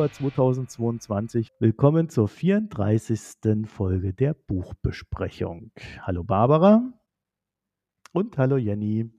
Oktober 0.00 0.10
2022. 0.12 1.50
Willkommen 1.58 2.08
zur 2.08 2.28
34. 2.28 3.66
Folge 3.66 4.14
der 4.14 4.34
Buchbesprechung. 4.34 5.72
Hallo 6.02 6.24
Barbara 6.24 6.92
und 8.12 8.38
hallo 8.38 8.56
Jenny. 8.56 9.10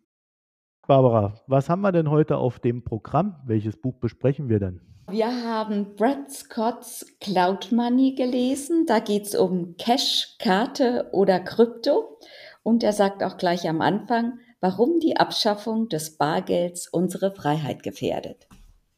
Barbara, 0.88 1.40
was 1.46 1.70
haben 1.70 1.82
wir 1.82 1.92
denn 1.92 2.10
heute 2.10 2.38
auf 2.38 2.60
dem 2.60 2.84
Programm? 2.84 3.40
Welches 3.46 3.80
Buch 3.80 4.00
besprechen 4.00 4.50
wir 4.50 4.60
denn? 4.60 4.82
Wir 5.10 5.28
haben 5.28 5.96
Brad 5.96 6.32
Scotts 6.32 7.06
Cloud 7.20 7.72
Money 7.72 8.16
gelesen. 8.16 8.86
Da 8.88 9.00
geht 9.00 9.28
es 9.28 9.36
um 9.36 9.76
Cash, 9.78 10.38
Karte 10.40 11.10
oder 11.12 11.40
Krypto. 11.40 12.18
Und 12.64 12.84
er 12.84 12.94
sagt 12.94 13.24
auch 13.24 13.38
gleich 13.38 13.68
am 13.70 13.82
Anfang, 13.82 14.40
warum 14.62 15.00
die 15.00 15.18
Abschaffung 15.18 15.90
des 15.90 16.18
Bargelds 16.18 16.88
unsere 16.88 17.32
Freiheit 17.32 17.84
gefährdet. 17.84 18.48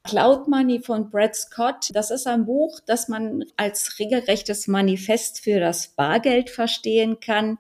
Cloud 0.04 0.50
Money 0.50 0.82
von 0.82 1.10
Brad 1.10 1.34
Scott, 1.34 1.90
das 1.94 2.12
ist 2.12 2.28
ein 2.28 2.46
Buch, 2.46 2.82
das 2.86 3.08
man 3.08 3.46
als 3.56 4.00
regelrechtes 4.00 4.68
Manifest 4.68 5.40
für 5.40 5.62
das 5.62 5.88
Bargeld 5.88 6.50
verstehen 6.50 7.22
kann. 7.22 7.58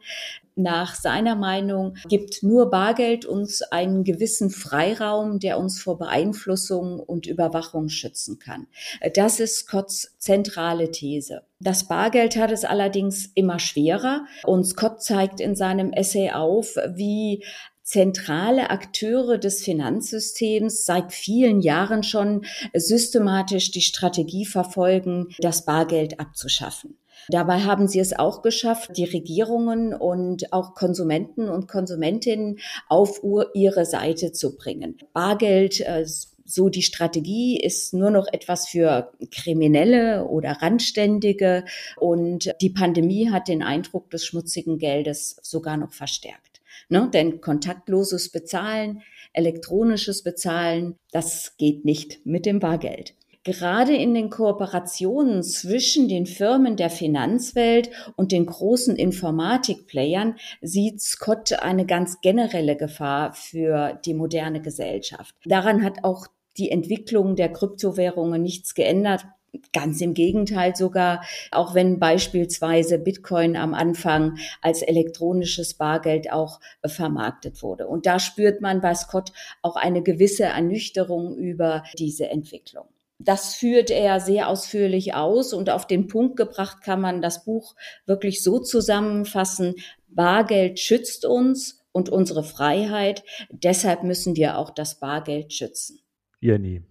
Nach 0.56 0.94
seiner 0.94 1.36
Meinung 1.36 1.96
gibt 2.08 2.44
nur 2.44 2.70
Bargeld 2.70 3.26
uns 3.26 3.64
einen 3.64 4.04
gewissen 4.04 4.52
Freiraum, 4.52 5.40
der 5.40 5.58
uns 5.58 5.82
vor 5.82 5.98
Beeinflussung 5.98 7.00
und 7.00 7.26
Überwachung 7.26 7.90
schützen 7.90 8.38
kann. 8.38 8.68
Das 9.16 9.40
ist 9.40 9.60
Scotts 9.60 10.16
zentrale 10.20 10.92
These. 10.92 11.44
Das 11.60 11.88
Bargeld 11.88 12.36
hat 12.36 12.52
es 12.52 12.66
allerdings 12.66 13.32
immer 13.34 13.58
schwerer 13.58 14.26
und 14.44 14.66
Scott 14.66 15.02
zeigt 15.02 15.40
in 15.40 15.56
seinem 15.56 15.92
Essay 15.92 16.30
auf, 16.32 16.76
wie 16.88 17.44
zentrale 17.84 18.70
Akteure 18.70 19.38
des 19.38 19.62
Finanzsystems 19.64 20.86
seit 20.86 21.12
vielen 21.14 21.62
Jahren 21.62 22.04
schon 22.04 22.46
systematisch 22.74 23.72
die 23.72 23.82
Strategie 23.82 24.46
verfolgen, 24.46 25.30
das 25.40 25.66
Bargeld 25.66 26.20
abzuschaffen. 26.20 26.98
Dabei 27.30 27.62
haben 27.62 27.88
sie 27.88 28.00
es 28.00 28.14
auch 28.14 28.42
geschafft, 28.42 28.98
die 28.98 29.06
Regierungen 29.06 29.94
und 29.94 30.52
auch 30.52 30.76
Konsumenten 30.76 31.48
und 31.48 31.68
Konsumentinnen 31.68 32.60
auf 32.90 33.22
ihre 33.54 33.86
Seite 33.86 34.34
zu 34.34 34.58
bringen. 34.58 34.98
Bargeld 35.14 35.80
äh, 35.82 36.06
so 36.46 36.68
die 36.68 36.82
Strategie 36.82 37.58
ist 37.58 37.94
nur 37.94 38.12
noch 38.12 38.28
etwas 38.32 38.68
für 38.68 39.14
Kriminelle 39.32 40.26
oder 40.26 40.62
Randständige 40.62 41.64
und 41.96 42.54
die 42.62 42.70
Pandemie 42.70 43.32
hat 43.32 43.48
den 43.48 43.64
Eindruck 43.64 44.10
des 44.10 44.26
schmutzigen 44.26 44.78
Geldes 44.78 45.38
sogar 45.42 45.78
noch 45.78 45.94
verstärkt. 45.94 46.53
Ne? 46.94 47.10
Denn 47.12 47.42
kontaktloses 47.42 48.30
Bezahlen, 48.30 49.02
elektronisches 49.34 50.22
Bezahlen, 50.22 51.00
das 51.12 51.58
geht 51.58 51.86
nicht 51.86 52.24
mit 52.24 52.46
dem 52.46 52.60
Bargeld. 52.60 53.16
Gerade 53.44 53.96
in 53.96 54.14
den 54.14 54.30
Kooperationen 54.30 55.42
zwischen 55.42 56.08
den 56.08 56.28
Firmen 56.28 56.78
der 56.78 56.92
Finanzwelt 56.92 57.90
und 58.16 58.32
den 58.32 58.46
großen 58.46 58.96
Informatikplayern 58.96 60.36
sieht 60.62 61.02
Scott 61.02 61.54
eine 61.54 61.88
ganz 61.88 62.22
generelle 62.22 62.78
Gefahr 62.78 63.34
für 63.34 64.00
die 64.06 64.14
moderne 64.14 64.62
Gesellschaft. 64.62 65.34
Daran 65.46 65.84
hat 65.84 66.04
auch 66.04 66.28
die 66.58 66.70
Entwicklung 66.70 67.36
der 67.36 67.52
Kryptowährungen 67.52 68.40
nichts 68.40 68.76
geändert. 68.76 69.26
Ganz 69.72 70.02
im 70.02 70.14
Gegenteil 70.14 70.76
sogar, 70.76 71.24
auch 71.52 71.76
wenn 71.76 72.00
beispielsweise 72.00 72.98
Bitcoin 72.98 73.56
am 73.56 73.74
Anfang 73.74 74.38
als 74.62 74.82
elektronisches 74.82 75.76
Bargeld 75.76 76.32
auch 76.32 76.60
äh, 76.82 76.90
vermarktet 76.90 77.62
wurde. 77.62 77.88
Und 77.88 78.06
da 78.06 78.20
spürt 78.20 78.62
man 78.62 78.82
bei 78.82 78.96
Scott 78.96 79.32
auch 79.62 79.76
eine 79.76 80.02
gewisse 80.02 80.44
Ernüchterung 80.44 81.36
über 81.38 81.84
diese 81.98 82.30
Entwicklung. 82.30 82.86
Das 83.20 83.54
führt 83.54 83.90
er 83.90 84.20
sehr 84.20 84.50
ausführlich 84.50 85.14
aus 85.14 85.54
und 85.54 85.70
auf 85.70 85.88
den 85.88 86.08
Punkt 86.08 86.36
gebracht 86.36 86.82
kann 86.84 87.00
man 87.00 87.22
das 87.22 87.46
Buch 87.46 87.76
wirklich 88.06 88.44
so 88.44 88.60
zusammenfassen. 88.60 89.76
Bargeld 90.08 90.80
schützt 90.80 91.26
uns 91.26 91.86
und 91.92 92.10
unsere 92.10 92.44
Freiheit. 92.44 93.24
Deshalb 93.50 94.04
müssen 94.04 94.36
wir 94.36 94.58
auch 94.58 94.72
das 94.72 95.00
Bargeld 95.00 95.54
schützen. 95.54 96.00
Jenny, 96.42 96.82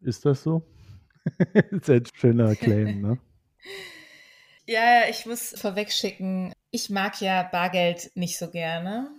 ist 0.00 0.24
das 0.24 0.42
so? 0.42 0.62
ist 1.70 1.90
ein 1.90 2.04
schöner 2.14 2.54
Claim, 2.54 3.00
ne? 3.00 3.18
Ja, 4.66 5.02
ich 5.10 5.26
muss 5.26 5.50
vorweg 5.60 5.92
schicken, 5.92 6.54
ich 6.70 6.88
mag 6.88 7.20
ja 7.20 7.42
Bargeld 7.42 8.10
nicht 8.14 8.38
so 8.38 8.50
gerne. 8.50 9.10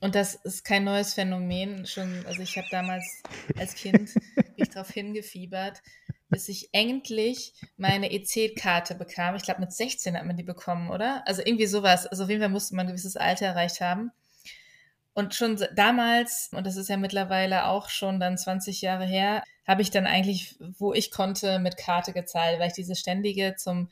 Und 0.00 0.14
das 0.14 0.34
ist 0.34 0.64
kein 0.64 0.84
neues 0.84 1.14
Phänomen. 1.14 1.86
Schon, 1.86 2.24
also 2.26 2.42
ich 2.42 2.56
habe 2.56 2.66
damals 2.70 3.22
als 3.58 3.74
Kind 3.74 4.10
mich 4.58 4.70
darauf 4.70 4.90
hingefiebert, 4.90 5.82
bis 6.28 6.48
ich 6.48 6.70
endlich 6.72 7.52
meine 7.76 8.12
EC-Karte 8.12 8.94
bekam. 8.94 9.34
Ich 9.34 9.42
glaube, 9.42 9.60
mit 9.60 9.72
16 9.72 10.16
hat 10.16 10.24
man 10.24 10.36
die 10.36 10.42
bekommen, 10.42 10.90
oder? 10.90 11.26
Also 11.26 11.42
irgendwie 11.44 11.66
sowas. 11.66 12.06
Also 12.06 12.24
auf 12.24 12.30
jeden 12.30 12.40
Fall 12.40 12.50
musste 12.50 12.74
man 12.74 12.86
ein 12.86 12.92
gewisses 12.92 13.16
Alter 13.16 13.46
erreicht 13.46 13.80
haben. 13.80 14.10
Und 15.14 15.34
schon 15.34 15.64
damals, 15.76 16.50
und 16.52 16.66
das 16.66 16.76
ist 16.76 16.88
ja 16.88 16.96
mittlerweile 16.96 17.66
auch 17.66 17.88
schon 17.88 18.18
dann 18.18 18.36
20 18.36 18.80
Jahre 18.82 19.06
her, 19.06 19.44
habe 19.66 19.80
ich 19.80 19.90
dann 19.90 20.06
eigentlich, 20.06 20.56
wo 20.78 20.92
ich 20.92 21.12
konnte, 21.12 21.60
mit 21.60 21.76
Karte 21.76 22.12
gezahlt, 22.12 22.58
weil 22.58 22.68
ich 22.68 22.74
diese 22.74 22.96
ständige 22.96 23.54
zum 23.56 23.88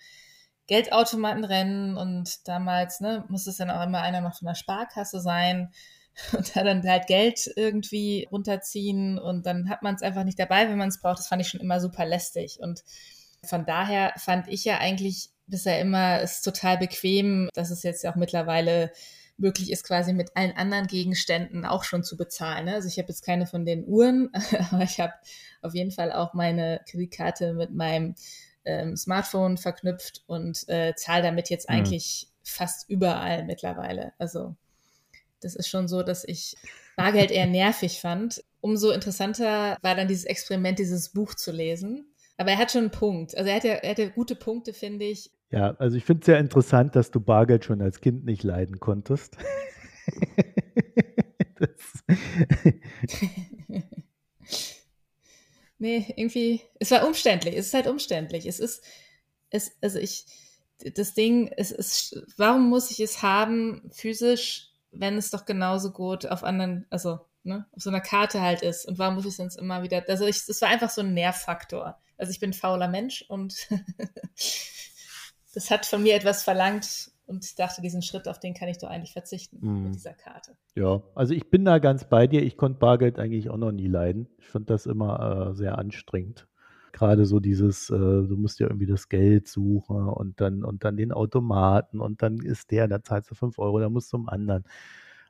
Geldautomaten 0.67 1.45
rennen 1.45 1.97
und 1.97 2.47
damals 2.49 3.01
ne, 3.01 3.25
muss 3.29 3.47
es 3.47 3.57
dann 3.57 3.71
auch 3.71 3.83
immer 3.83 4.03
einer 4.03 4.21
noch 4.21 4.37
von 4.37 4.47
der 4.47 4.55
Sparkasse 4.55 5.21
sein 5.21 5.73
und 6.37 6.57
da 6.57 6.65
dann 6.65 6.83
halt 6.83 7.07
Geld 7.07 7.51
irgendwie 7.57 8.29
runterziehen 8.31 9.19
und 9.19 9.47
dann 9.47 9.69
hat 9.69 9.83
man 9.83 9.95
es 9.95 10.03
einfach 10.03 10.25
nicht 10.25 10.39
dabei, 10.39 10.69
wenn 10.69 10.79
man 10.79 10.89
es 10.89 11.01
braucht. 11.01 11.19
Das 11.19 11.29
fand 11.29 11.41
ich 11.41 11.49
schon 11.49 11.61
immer 11.61 11.81
super 11.81 12.05
lästig 12.05 12.59
und 12.61 12.83
von 13.45 13.65
daher 13.65 14.13
fand 14.17 14.49
ich 14.49 14.65
ja 14.65 14.79
eigentlich 14.79 15.31
bisher 15.47 15.81
immer 15.81 16.21
es 16.21 16.43
total 16.43 16.79
bequem, 16.79 17.49
dass 17.55 17.71
es 17.71 17.83
jetzt 17.83 18.07
auch 18.07 18.15
mittlerweile 18.15 18.93
möglich 19.43 19.71
ist, 19.71 19.85
quasi 19.85 20.13
mit 20.13 20.37
allen 20.37 20.57
anderen 20.57 20.87
Gegenständen 20.87 21.67
auch 21.67 21.85
schon 21.85 22.05
zu 22.05 22.17
bezahlen. 22.17 22.67
Ne? 22.67 22.75
Also 22.75 22.89
ich 22.89 22.99
habe 22.99 23.09
jetzt 23.09 23.25
keine 23.25 23.47
von 23.47 23.67
den 23.67 23.85
Uhren, 23.87 24.31
aber 24.71 24.85
ich 24.85 25.01
habe 25.01 25.13
auf 25.61 25.75
jeden 25.75 25.91
Fall 25.91 26.13
auch 26.13 26.33
meine 26.33 26.81
Kreditkarte 26.89 27.53
mit 27.53 27.75
meinem 27.75 28.15
ähm, 28.65 28.97
Smartphone 28.97 29.59
verknüpft 29.59 30.23
und 30.27 30.69
äh, 30.69 30.95
zahle 30.95 31.23
damit 31.23 31.51
jetzt 31.51 31.69
mhm. 31.69 31.77
eigentlich 31.77 32.29
fast 32.45 32.89
überall 32.89 33.45
mittlerweile. 33.45 34.13
Also 34.19 34.57
das 35.41 35.55
ist 35.55 35.69
schon 35.69 35.89
so, 35.89 36.03
dass 36.03 36.25
ich 36.25 36.57
Bargeld 36.97 37.31
eher 37.31 37.47
nervig 37.49 38.01
fand. 38.01 38.43
Umso 38.61 38.91
interessanter 38.91 39.77
war 39.83 39.95
dann 39.95 40.09
dieses 40.09 40.25
Experiment, 40.25 40.79
dieses 40.79 41.11
Buch 41.11 41.35
zu 41.35 41.51
lesen. 41.53 42.07
Aber 42.37 42.53
er 42.53 42.59
hat 42.59 42.73
schon 42.73 42.83
einen 42.83 42.91
Punkt. 42.91 43.37
Also 43.37 43.51
er 43.51 43.57
hat 43.57 43.65
ja, 43.65 43.75
er 43.75 43.91
hat 43.91 43.99
ja 43.99 44.09
gute 44.09 44.37
Punkte, 44.37 44.73
finde 44.73 45.05
ich. 45.05 45.31
Ja, 45.53 45.75
also 45.79 45.99
ich 45.99 46.05
finde 46.05 46.21
es 46.21 46.27
sehr 46.27 46.39
interessant, 46.39 46.97
dass 46.97 47.11
du 47.11 47.21
Bargeld 47.21 47.65
schon 47.65 47.83
als 47.83 48.01
Kind 48.01 48.25
nicht 48.25 48.43
leiden 48.43 48.81
konntest. 48.81 49.37
nee, 55.79 56.13
irgendwie, 56.17 56.63
es 56.81 56.91
war 56.91 57.07
umständlich. 57.07 57.57
Es 57.57 57.67
ist 57.67 57.75
halt 57.75 57.87
umständlich. 57.87 58.47
Es 58.47 58.59
ist, 58.61 58.83
es, 59.51 59.73
also 59.83 59.99
ich, 59.99 60.25
das 60.95 61.13
Ding, 61.15 61.53
es 61.57 61.71
ist, 61.71 62.23
warum 62.37 62.69
muss 62.69 62.91
ich 62.91 63.01
es 63.01 63.23
haben 63.23 63.91
physisch, 63.93 64.71
wenn 64.91 65.17
es 65.17 65.31
doch 65.31 65.45
genauso 65.45 65.93
gut 65.93 66.27
auf 66.27 66.43
anderen, 66.45 66.87
also 66.91 67.21
ne, 67.45 67.67
auf 67.73 67.83
so 67.83 67.91
einer 67.91 68.01
Karte 68.01 68.41
halt 68.41 68.63
ist? 68.63 68.87
Und 68.87 68.99
warum 68.99 69.17
muss 69.17 69.25
ich 69.25 69.31
es 69.31 69.37
sonst 69.37 69.57
immer 69.57 69.83
wieder, 69.83 70.05
also 70.09 70.27
ich, 70.27 70.37
es 70.49 70.63
war 70.63 70.71
einfach 70.71 70.91
so 70.91 71.03
ein 71.03 71.15
Nervfaktor. 71.15 71.99
Also 72.17 72.31
ich 72.31 72.41
bin 72.41 72.51
ein 72.51 72.55
fauler 72.55 72.89
Mensch 72.89 73.25
und 73.29 73.69
das 75.53 75.71
hat 75.71 75.87
von 75.87 76.03
mir 76.03 76.15
etwas 76.15 76.43
verlangt 76.43 77.11
und 77.27 77.45
ich 77.45 77.55
dachte, 77.55 77.83
diesen 77.83 78.03
Schritt, 78.03 78.29
auf 78.29 78.39
den 78.39 78.55
kann 78.55 78.69
ich 78.69 78.79
doch 78.79 78.89
eigentlich 78.89 79.13
verzichten 79.13 79.59
mm. 79.61 79.83
mit 79.85 79.95
dieser 79.95 80.13
Karte. 80.13 80.53
Ja, 80.75 81.03
also 81.15 81.35
ich 81.35 81.49
bin 81.51 81.65
da 81.65 81.79
ganz 81.79 82.05
bei 82.05 82.27
dir. 82.27 82.43
Ich 82.43 82.57
konnte 82.57 82.79
Bargeld 82.79 83.19
eigentlich 83.19 83.49
auch 83.49 83.57
noch 83.57 83.73
nie 83.73 83.87
leiden. 83.87 84.29
Ich 84.39 84.49
fand 84.49 84.71
das 84.71 84.87
immer 84.87 85.51
äh, 85.51 85.55
sehr 85.55 85.79
anstrengend. 85.79 86.49
Gerade 86.93 87.25
so 87.25 87.41
dieses, 87.41 87.89
äh, 87.91 87.97
du 87.97 88.37
musst 88.37 88.61
ja 88.61 88.67
irgendwie 88.67 88.87
das 88.87 89.09
Geld 89.09 89.49
suchen 89.49 90.09
und 90.09 90.41
dann, 90.41 90.63
und 90.63 90.85
dann 90.85 90.97
den 90.97 91.13
Automaten 91.13 92.01
und 92.01 92.23
dann 92.23 92.39
ist 92.39 92.71
der, 92.71 92.87
da 92.87 93.03
zahlst 93.03 93.31
du 93.31 93.35
5 93.35 93.59
Euro, 93.59 93.79
dann 93.79 93.93
musst 93.93 94.13
du 94.13 94.19
zum 94.19 94.29
anderen. 94.29 94.65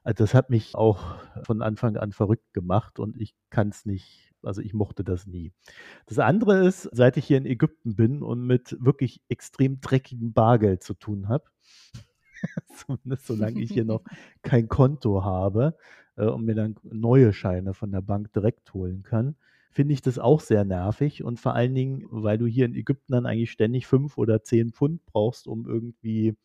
Also 0.05 0.25
das 0.25 0.35
hat 0.35 0.51
mich 0.51 0.75
auch 0.75 1.17
von 1.45 1.63
Anfang 1.63 1.97
an 1.97 2.13
verrückt 2.13 2.53
gemacht 2.53 2.99
und 2.99 3.17
ich 3.17 3.35
kann 3.51 3.69
es 3.69 3.87
nicht 3.87 4.33
also 4.45 4.61
ich 4.61 4.75
mochte 4.75 5.05
das 5.05 5.27
nie. 5.27 5.53
Das 6.07 6.19
andere 6.19 6.67
ist, 6.67 6.89
seit 6.93 7.17
ich 7.17 7.27
hier 7.27 7.39
in 7.39 7.47
Ägypten 7.47 7.95
bin 7.95 8.23
und 8.23 8.45
mit 8.45 8.77
wirklich 8.81 9.23
extrem 9.29 9.81
dreckigem 9.81 10.33
Bargeld 10.33 10.83
zu 10.83 10.95
tun 10.95 11.29
habe, 11.29 11.45
zumindest 12.75 13.27
solange 13.27 13.61
ich 13.61 13.71
hier 13.71 13.85
noch 13.85 14.03
kein 14.43 14.69
Konto 14.69 15.25
habe 15.25 15.77
äh, 16.17 16.27
und 16.27 16.45
mir 16.45 16.55
dann 16.55 16.77
neue 16.83 17.33
Scheine 17.33 17.75
von 17.75 17.93
der 17.93 18.03
Bank 18.03 18.33
direkt 18.33 18.75
holen 18.75 19.03
kann, 19.03 19.37
finde 19.71 19.95
ich 19.95 20.03
das 20.03 20.19
auch 20.19 20.41
sehr 20.41 20.65
nervig 20.65 21.25
und 21.25 21.41
vor 21.41 21.55
allen 21.55 21.75
Dingen, 21.75 22.07
weil 22.11 22.37
du 22.37 22.47
hier 22.47 22.67
in 22.67 22.75
Ägypten 22.75 23.13
dann 23.13 23.27
eigentlich 23.27 23.51
ständig 23.53 23.87
fünf 23.87 24.19
oder 24.19 24.43
zehn 24.43 24.73
Pfund 24.73 25.05
brauchst, 25.07 25.47
um 25.47 25.67
irgendwie 25.67 26.37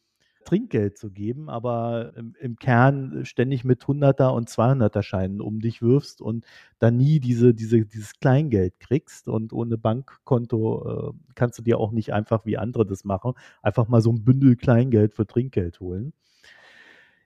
Trinkgeld 0.47 0.97
zu 0.97 1.11
geben, 1.11 1.49
aber 1.49 2.13
im, 2.15 2.33
im 2.39 2.55
Kern 2.55 3.25
ständig 3.25 3.65
mit 3.65 3.81
100er 3.85 4.29
und 4.29 4.49
200er 4.49 5.03
Scheinen 5.03 5.41
um 5.41 5.59
dich 5.59 5.81
wirfst 5.81 6.21
und 6.21 6.45
dann 6.79 6.95
nie 6.95 7.19
diese, 7.19 7.53
diese, 7.53 7.85
dieses 7.85 8.19
Kleingeld 8.19 8.79
kriegst 8.79 9.27
und 9.27 9.51
ohne 9.51 9.77
Bankkonto 9.77 11.11
äh, 11.11 11.33
kannst 11.35 11.59
du 11.59 11.63
dir 11.63 11.79
auch 11.79 11.91
nicht 11.91 12.13
einfach 12.13 12.45
wie 12.45 12.57
andere 12.57 12.85
das 12.85 13.03
machen, 13.03 13.33
einfach 13.61 13.89
mal 13.89 14.01
so 14.01 14.11
ein 14.11 14.23
Bündel 14.23 14.55
Kleingeld 14.55 15.13
für 15.13 15.27
Trinkgeld 15.27 15.81
holen. 15.81 16.13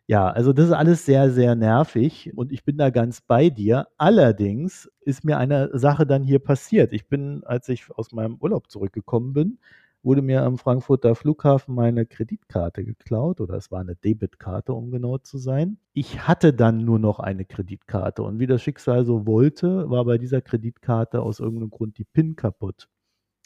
Ja, 0.07 0.29
also 0.29 0.51
das 0.51 0.65
ist 0.65 0.71
alles 0.73 1.05
sehr, 1.05 1.31
sehr 1.31 1.55
nervig 1.55 2.31
und 2.35 2.51
ich 2.51 2.65
bin 2.65 2.77
da 2.77 2.89
ganz 2.89 3.21
bei 3.21 3.49
dir. 3.49 3.87
Allerdings 3.97 4.91
ist 5.01 5.23
mir 5.23 5.37
eine 5.37 5.69
Sache 5.77 6.05
dann 6.05 6.23
hier 6.23 6.39
passiert. 6.39 6.91
Ich 6.91 7.07
bin, 7.07 7.43
als 7.45 7.69
ich 7.69 7.89
aus 7.91 8.11
meinem 8.11 8.35
Urlaub 8.41 8.69
zurückgekommen 8.69 9.33
bin, 9.33 9.59
wurde 10.03 10.21
mir 10.21 10.43
am 10.43 10.57
Frankfurter 10.57 11.15
Flughafen 11.15 11.75
meine 11.75 12.05
Kreditkarte 12.05 12.83
geklaut 12.83 13.39
oder 13.39 13.55
es 13.55 13.71
war 13.71 13.81
eine 13.81 13.95
Debitkarte, 13.95 14.73
um 14.73 14.91
genau 14.91 15.17
zu 15.19 15.37
sein. 15.37 15.77
Ich 15.93 16.27
hatte 16.27 16.53
dann 16.53 16.83
nur 16.83 16.99
noch 16.99 17.19
eine 17.19 17.45
Kreditkarte 17.45 18.23
und 18.23 18.39
wie 18.39 18.47
das 18.47 18.61
Schicksal 18.61 19.05
so 19.05 19.27
wollte, 19.27 19.89
war 19.89 20.05
bei 20.05 20.17
dieser 20.17 20.41
Kreditkarte 20.41 21.21
aus 21.21 21.39
irgendeinem 21.39 21.69
Grund 21.69 21.97
die 21.97 22.05
PIN 22.05 22.35
kaputt. 22.35 22.89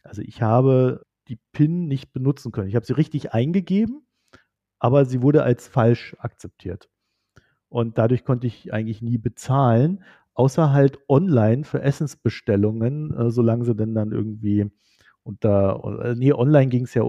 Also 0.04 0.22
ich 0.22 0.42
habe 0.42 1.04
die 1.28 1.40
PIN 1.52 1.88
nicht 1.88 2.14
benutzen 2.14 2.52
können. 2.52 2.70
Ich 2.70 2.76
habe 2.76 2.86
sie 2.86 2.94
richtig 2.94 3.34
eingegeben, 3.34 4.06
aber 4.80 5.06
sie 5.06 5.22
wurde 5.22 5.44
als 5.44 5.68
falsch 5.68 6.16
akzeptiert. 6.20 6.90
Und 7.70 7.98
dadurch 7.98 8.24
konnte 8.24 8.48
ich 8.48 8.74
eigentlich 8.74 9.02
nie 9.02 9.18
bezahlen, 9.18 10.04
außer 10.34 10.72
halt 10.72 11.00
online 11.10 11.64
für 11.64 11.82
Essensbestellungen, 11.82 13.14
äh, 13.18 13.32
solange 13.32 13.66
sie 13.66 13.76
denn 13.76 13.96
dann 13.96 14.12
irgendwie 14.12 14.72
unter, 15.26 16.04
äh, 16.04 16.16
nee, 16.16 16.34
online 16.34 16.68
ging 16.68 16.84
es 16.84 16.94
ja 16.94 17.04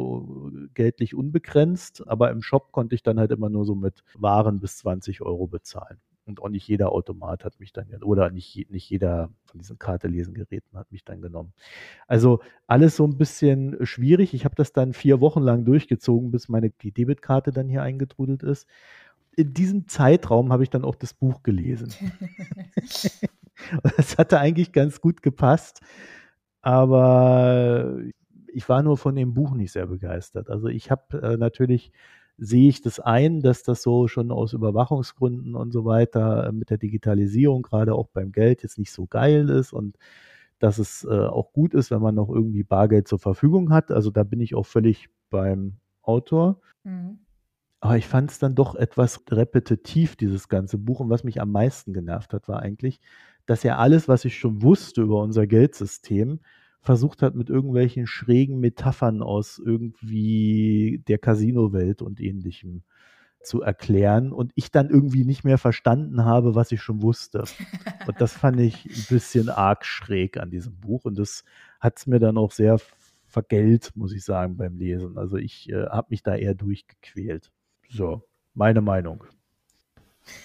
geldlich 0.72 1.14
unbegrenzt, 1.14 2.08
aber 2.08 2.30
im 2.30 2.40
Shop 2.40 2.72
konnte 2.72 2.94
ich 2.94 3.02
dann 3.02 3.18
halt 3.18 3.30
immer 3.30 3.50
nur 3.50 3.66
so 3.66 3.74
mit 3.74 4.04
Waren 4.14 4.58
bis 4.58 4.78
20 4.78 5.20
Euro 5.20 5.46
bezahlen. 5.46 5.98
Und 6.24 6.42
auch 6.42 6.48
nicht 6.48 6.66
jeder 6.66 6.90
Automat 6.92 7.44
hat 7.44 7.60
mich 7.60 7.72
dann, 7.74 7.86
oder 8.02 8.30
nicht, 8.30 8.70
nicht 8.70 8.88
jeder 8.88 9.28
von 9.44 9.60
diesen 9.60 9.78
Kartelesengeräten 9.78 10.76
hat 10.78 10.90
mich 10.90 11.04
dann 11.04 11.20
genommen. 11.20 11.52
Also 12.08 12.40
alles 12.66 12.96
so 12.96 13.06
ein 13.06 13.18
bisschen 13.18 13.76
schwierig. 13.86 14.32
Ich 14.32 14.44
habe 14.46 14.56
das 14.56 14.72
dann 14.72 14.94
vier 14.94 15.20
Wochen 15.20 15.42
lang 15.42 15.66
durchgezogen, 15.66 16.30
bis 16.30 16.48
meine 16.48 16.70
Debitkarte 16.70 17.52
dann 17.52 17.68
hier 17.68 17.82
eingetrudelt 17.82 18.42
ist. 18.42 18.66
In 19.36 19.52
diesem 19.52 19.88
Zeitraum 19.88 20.52
habe 20.52 20.62
ich 20.62 20.70
dann 20.70 20.84
auch 20.84 20.96
das 20.96 21.12
Buch 21.12 21.42
gelesen. 21.42 21.92
das 23.96 24.18
hatte 24.18 24.40
eigentlich 24.40 24.72
ganz 24.72 25.00
gut 25.00 25.22
gepasst, 25.22 25.80
aber 26.66 27.96
ich 28.48 28.68
war 28.68 28.82
nur 28.82 28.96
von 28.98 29.14
dem 29.14 29.34
Buch 29.34 29.54
nicht 29.54 29.70
sehr 29.70 29.86
begeistert. 29.86 30.50
Also 30.50 30.66
ich 30.66 30.90
habe 30.90 31.22
äh, 31.22 31.36
natürlich 31.36 31.92
sehe 32.38 32.68
ich 32.68 32.82
das 32.82 32.98
ein, 32.98 33.40
dass 33.40 33.62
das 33.62 33.82
so 33.82 34.08
schon 34.08 34.32
aus 34.32 34.52
Überwachungsgründen 34.52 35.54
und 35.54 35.70
so 35.70 35.84
weiter 35.84 36.48
äh, 36.48 36.52
mit 36.52 36.70
der 36.70 36.78
Digitalisierung, 36.78 37.62
gerade 37.62 37.94
auch 37.94 38.08
beim 38.08 38.32
Geld, 38.32 38.64
jetzt 38.64 38.78
nicht 38.78 38.90
so 38.90 39.06
geil 39.06 39.48
ist 39.48 39.72
und 39.72 39.96
dass 40.58 40.78
es 40.78 41.04
äh, 41.04 41.26
auch 41.26 41.52
gut 41.52 41.72
ist, 41.72 41.92
wenn 41.92 42.02
man 42.02 42.16
noch 42.16 42.30
irgendwie 42.30 42.64
Bargeld 42.64 43.06
zur 43.06 43.20
Verfügung 43.20 43.70
hat. 43.70 43.92
Also 43.92 44.10
da 44.10 44.24
bin 44.24 44.40
ich 44.40 44.56
auch 44.56 44.66
völlig 44.66 45.08
beim 45.30 45.76
Autor. 46.02 46.60
Mhm. 46.82 47.20
Aber 47.78 47.96
ich 47.96 48.08
fand 48.08 48.32
es 48.32 48.40
dann 48.40 48.56
doch 48.56 48.74
etwas 48.74 49.22
repetitiv, 49.30 50.16
dieses 50.16 50.48
ganze 50.48 50.78
Buch. 50.78 50.98
Und 50.98 51.10
was 51.10 51.22
mich 51.22 51.40
am 51.40 51.52
meisten 51.52 51.92
genervt 51.92 52.32
hat, 52.32 52.48
war 52.48 52.58
eigentlich, 52.58 53.00
dass 53.46 53.64
er 53.64 53.78
alles, 53.78 54.08
was 54.08 54.24
ich 54.24 54.38
schon 54.38 54.62
wusste 54.62 55.02
über 55.02 55.22
unser 55.22 55.46
Geldsystem, 55.46 56.40
versucht 56.80 57.22
hat, 57.22 57.34
mit 57.34 57.50
irgendwelchen 57.50 58.06
schrägen 58.06 58.60
Metaphern 58.60 59.22
aus 59.22 59.60
irgendwie 59.62 61.02
der 61.08 61.18
Casino-Welt 61.18 62.00
und 62.00 62.20
ähnlichem 62.20 62.82
zu 63.42 63.62
erklären 63.62 64.32
und 64.32 64.52
ich 64.54 64.70
dann 64.70 64.90
irgendwie 64.90 65.24
nicht 65.24 65.44
mehr 65.44 65.58
verstanden 65.58 66.24
habe, 66.24 66.54
was 66.54 66.72
ich 66.72 66.82
schon 66.82 67.02
wusste. 67.02 67.44
Und 68.06 68.20
das 68.20 68.32
fand 68.32 68.60
ich 68.60 68.86
ein 68.86 69.06
bisschen 69.08 69.48
arg 69.48 69.84
schräg 69.84 70.36
an 70.36 70.50
diesem 70.50 70.80
Buch 70.80 71.04
und 71.04 71.18
das 71.18 71.44
hat 71.80 71.98
es 71.98 72.06
mir 72.06 72.18
dann 72.18 72.38
auch 72.38 72.52
sehr 72.52 72.78
vergällt, 73.26 73.92
muss 73.96 74.12
ich 74.12 74.24
sagen, 74.24 74.56
beim 74.56 74.76
Lesen. 74.76 75.18
Also 75.18 75.36
ich 75.36 75.68
äh, 75.70 75.86
habe 75.86 76.08
mich 76.10 76.22
da 76.22 76.36
eher 76.36 76.54
durchgequält. 76.54 77.50
So, 77.88 78.22
meine 78.54 78.80
Meinung. 78.80 79.24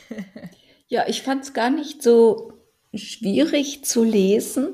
Ja, 0.87 1.05
ich 1.07 1.21
fand 1.21 1.45
es 1.45 1.53
gar 1.53 1.69
nicht 1.69 2.03
so 2.03 2.60
schwierig 2.93 3.85
zu 3.85 4.03
lesen. 4.03 4.69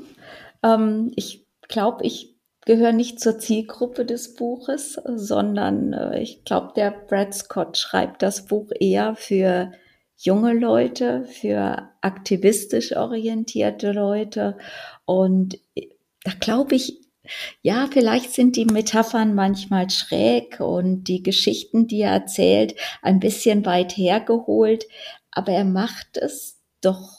Ähm, 0.64 1.12
ich 1.16 1.46
glaube, 1.68 2.06
ich 2.06 2.36
gehöre 2.66 2.92
nicht 2.92 3.20
zur 3.20 3.40
Zielgruppe 3.40 4.06
des 4.06 4.36
Buches, 4.36 5.00
sondern 5.06 5.94
äh, 5.94 6.22
ich 6.22 6.44
glaube, 6.44 6.74
der 6.76 6.92
Brad 6.92 7.34
Scott 7.34 7.78
schreibt 7.78 8.22
das 8.22 8.46
Buch 8.46 8.72
eher 8.78 9.16
für 9.16 9.72
junge 10.18 10.54
Leute, 10.54 11.26
für 11.26 11.90
aktivistisch 12.02 12.96
orientierte 12.96 13.92
Leute. 13.92 14.58
Und 15.06 15.60
äh, 15.76 15.90
da 16.24 16.32
glaube 16.40 16.76
ich, 16.76 17.00
ja, 17.62 17.88
vielleicht 17.92 18.34
sind 18.34 18.56
die 18.56 18.66
Metaphern 18.66 19.36
manchmal 19.36 19.90
schräg 19.90 20.60
und 20.60 21.06
die 21.06 21.24
Geschichten, 21.24 21.88
die 21.88 22.02
er 22.02 22.12
erzählt, 22.12 22.76
ein 23.02 23.20
bisschen 23.20 23.66
weit 23.66 23.96
hergeholt, 23.98 24.88
aber 25.32 25.52
er 25.52 25.66
macht 25.66 26.18
es 26.18 26.60
doch 26.82 27.17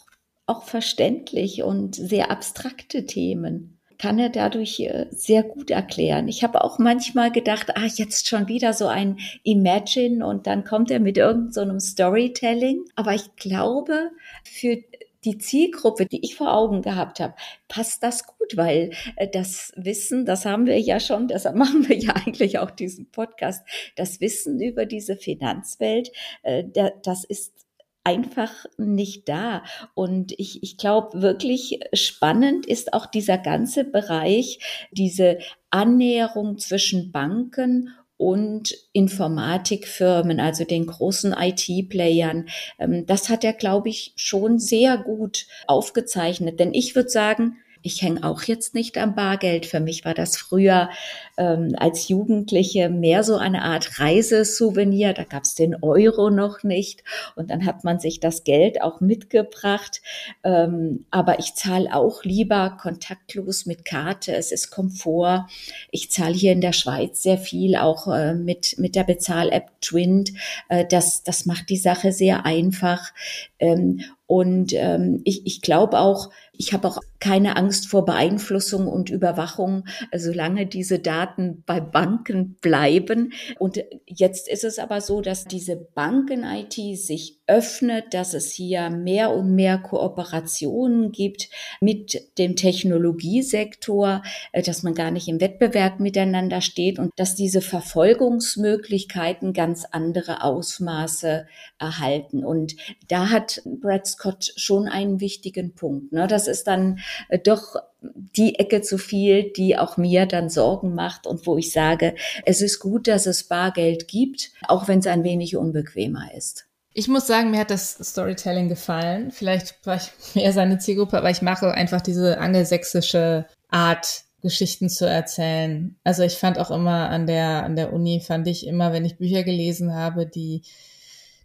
auch 0.49 0.65
verständlich 0.65 1.63
und 1.63 1.95
sehr 1.95 2.31
abstrakte 2.31 3.07
Themen 3.07 3.79
kann 3.99 4.19
er 4.19 4.29
dadurch 4.29 4.79
äh, 4.81 5.07
sehr 5.11 5.43
gut 5.43 5.71
erklären. 5.71 6.29
Ich 6.29 6.45
habe 6.45 6.63
auch 6.63 6.79
manchmal 6.79 7.33
gedacht, 7.33 7.77
ah, 7.77 7.87
jetzt 7.87 8.29
schon 8.29 8.47
wieder 8.47 8.73
so 8.73 8.87
ein 8.87 9.19
Imagine 9.43 10.25
und 10.25 10.47
dann 10.47 10.65
kommt 10.65 10.91
er 10.91 11.01
mit 11.01 11.19
irgendeinem 11.19 11.81
so 11.81 11.91
Storytelling. 11.91 12.85
Aber 12.95 13.15
ich 13.15 13.35
glaube, 13.35 14.13
für 14.45 14.77
die 15.25 15.39
Zielgruppe, 15.39 16.07
die 16.07 16.25
ich 16.25 16.37
vor 16.37 16.55
Augen 16.55 16.81
gehabt 16.81 17.19
habe, 17.19 17.35
passt 17.67 18.05
das 18.05 18.25
gut, 18.25 18.57
weil 18.57 18.93
äh, 19.17 19.29
das 19.29 19.73
Wissen, 19.77 20.25
das 20.25 20.45
haben 20.45 20.67
wir 20.67 20.81
ja 20.81 21.01
schon, 21.01 21.27
deshalb 21.27 21.57
machen 21.57 21.89
wir 21.89 21.97
ja 21.97 22.15
eigentlich 22.15 22.61
auch 22.61 22.71
diesen 22.71 23.11
Podcast, 23.11 23.67
das 23.97 24.21
Wissen 24.21 24.61
über 24.61 24.87
diese 24.87 25.17
Finanzwelt, 25.17 26.13
äh, 26.43 26.65
das 27.03 27.25
ist 27.25 27.68
einfach 28.09 28.65
nicht 28.79 29.29
da. 29.29 29.63
Und 29.95 30.33
ich, 30.39 30.63
ich 30.63 30.79
glaube, 30.79 31.21
wirklich 31.21 31.81
spannend 31.93 32.65
ist 32.65 32.95
auch 32.95 33.05
dieser 33.05 33.37
ganze 33.37 33.85
Bereich, 33.85 34.61
diese 34.93 35.39
Annäherung 35.71 36.57
zwischen 36.57 37.13
Banken 37.13 37.91
und 38.17 38.75
Informatikfirmen, 38.95 40.41
also 40.41 40.65
den 40.65 40.87
großen 40.87 41.35
IT-Playern. 41.39 42.49
Ähm, 42.79 43.05
das 43.05 43.29
hat 43.29 43.45
er, 43.45 43.53
glaube 43.53 43.91
ich, 43.91 44.15
schon 44.17 44.59
sehr 44.59 44.97
gut 44.97 45.47
aufgezeichnet. 45.67 46.59
Denn 46.59 46.73
ich 46.73 46.97
würde 46.97 47.11
sagen, 47.11 47.59
ich 47.83 48.03
hänge 48.03 48.25
auch 48.25 48.43
jetzt 48.43 48.75
nicht 48.75 48.99
am 48.99 49.15
Bargeld. 49.15 49.67
Für 49.67 49.81
mich 49.81 50.05
war 50.05 50.15
das 50.15 50.37
früher 50.37 50.91
ähm, 51.37 51.75
als 51.77 52.09
Jugendliche 52.09 52.89
mehr 52.89 53.25
so 53.25 53.37
eine 53.37 53.63
Art 53.63 53.99
Reisesouvenir. 54.01 55.13
Da 55.13 55.25
gab 55.25 55.45
es 55.45 55.55
den 55.55 55.77
Euro 55.83 56.31
noch 56.31 56.63
nicht 56.63 57.05
und 57.37 57.51
dann 57.51 57.65
hat 57.65 57.85
man 57.85 58.01
sich 58.01 58.21
das 58.21 58.45
Geld 58.45 58.83
auch 58.83 59.01
mitgebracht. 59.01 60.03
Ähm, 60.45 61.07
aber 61.11 61.39
ich 61.39 61.55
zahle 61.55 61.95
auch 61.95 62.25
lieber 62.25 62.77
kontaktlos 62.81 63.67
mit 63.67 63.85
Karte. 63.85 64.35
Es 64.35 64.53
ist 64.53 64.71
Komfort. 64.71 65.47
Ich 65.91 66.11
zahle 66.11 66.35
hier 66.35 66.53
in 66.53 66.61
der 66.61 66.73
Schweiz 66.73 67.23
sehr 67.23 67.39
viel, 67.39 67.77
auch 67.77 68.09
äh, 68.09 68.35
mit, 68.35 68.77
mit 68.79 68.95
der 68.95 69.05
Bezahl-App 69.05 69.81
Twint. 69.81 70.33
Äh, 70.69 70.85
das, 70.89 71.23
das 71.23 71.47
macht 71.47 71.69
die 71.69 71.77
Sache 71.77 72.13
sehr 72.13 72.45
einfach. 72.45 73.13
Ähm, 73.59 74.01
und 74.27 74.75
ähm, 74.75 75.23
ich, 75.25 75.47
ich 75.47 75.63
glaube 75.63 75.99
auch, 75.99 76.29
ich 76.59 76.73
habe 76.73 76.89
auch 76.89 76.99
keine 77.21 77.57
Angst 77.57 77.89
vor 77.89 78.05
Beeinflussung 78.05 78.89
und 78.89 79.11
Überwachung, 79.11 79.85
solange 80.15 80.67
diese 80.67 80.99
Daten 80.99 81.63
bei 81.65 81.81
Banken 81.81 82.57
bleiben. 82.61 83.33
Und 83.59 83.83
jetzt 84.07 84.49
ist 84.49 84.65
es 84.65 84.81
aber 84.81 85.01
so, 85.01 85.21
dass 85.21 85.45
diese 85.45 85.77
Banken-IT 85.77 86.75
sich 86.99 87.39
öffnet, 87.47 88.13
dass 88.13 88.35
es 88.35 88.53
hier 88.53 88.91
mehr 88.91 89.33
und 89.33 89.55
mehr 89.55 89.79
Kooperationen 89.79 91.13
gibt 91.13 91.49
mit 91.81 92.21
dem 92.39 92.57
Technologiesektor, 92.57 94.23
äh, 94.53 94.63
dass 94.63 94.83
man 94.83 94.95
gar 94.95 95.13
nicht 95.13 95.29
im 95.29 95.41
Wettbewerb 95.41 96.01
miteinander 96.01 96.61
steht 96.61 96.99
und 96.99 97.13
dass 97.17 97.37
diese 97.37 97.61
Verfolgungsmöglichkeiten 97.61 99.53
ganz 99.53 99.85
andere 99.91 100.43
Ausmaße 100.43 101.47
erhalten. 101.79 102.45
Und 102.45 102.75
da 103.09 103.31
hat 103.31 103.63
Brad 103.65 104.07
Scott 104.07 104.53
schon 104.57 104.89
einen 104.89 105.21
wichtigen 105.21 105.75
Punkt. 105.75 106.13
Ne? 106.13 106.27
Das 106.27 106.48
ist 106.49 106.67
dann 106.67 106.99
äh, 107.29 107.39
doch 107.39 107.77
die 108.01 108.59
Ecke 108.59 108.83
zu 108.83 108.99
viel, 108.99 109.53
die 109.53 109.77
auch 109.77 109.97
mir 109.97 110.27
dann 110.27 110.51
Sorgen 110.51 110.95
macht 110.95 111.27
und 111.27 111.47
wo 111.47 111.57
ich 111.57 111.73
sage, 111.73 112.15
es 112.45 112.61
ist 112.61 112.81
gut, 112.81 113.09
dass 113.09 113.27
es 113.27 113.45
Bargeld 113.45 114.09
gibt, 114.09 114.53
auch 114.67 114.89
wenn 114.89 115.01
es 115.01 115.07
ein 115.07 115.25
wenig 115.25 115.57
unbequemer 115.57 116.35
ist. 116.37 116.67
Ich 116.95 117.07
muss 117.07 117.27
sagen, 117.27 117.51
mir 117.51 117.61
hat 117.61 117.71
das 117.71 117.93
Storytelling 117.93 118.69
gefallen. 118.69 119.31
Vielleicht 119.31 119.87
war 119.87 119.97
ich 119.97 120.11
mehr 120.35 120.53
seine 120.53 120.79
Zielgruppe, 120.79 121.19
aber 121.19 121.31
ich 121.31 121.43
mache 121.43 121.71
einfach 121.73 122.01
diese 122.01 122.39
angelsächsische 122.39 123.47
Art 123.69 124.25
Geschichten 124.41 124.89
zu 124.89 125.09
erzählen. 125.09 125.97
Also 126.05 126.23
ich 126.23 126.35
fand 126.35 126.59
auch 126.59 126.71
immer 126.71 127.11
an 127.11 127.27
der, 127.27 127.65
an 127.65 127.77
der 127.77 127.93
Uni, 127.93 128.21
fand 128.21 128.47
ich 128.47 128.67
immer, 128.67 128.93
wenn 128.93 129.05
ich 129.05 129.19
Bücher 129.19 129.43
gelesen 129.43 129.95
habe, 129.95 130.27
die 130.27 130.63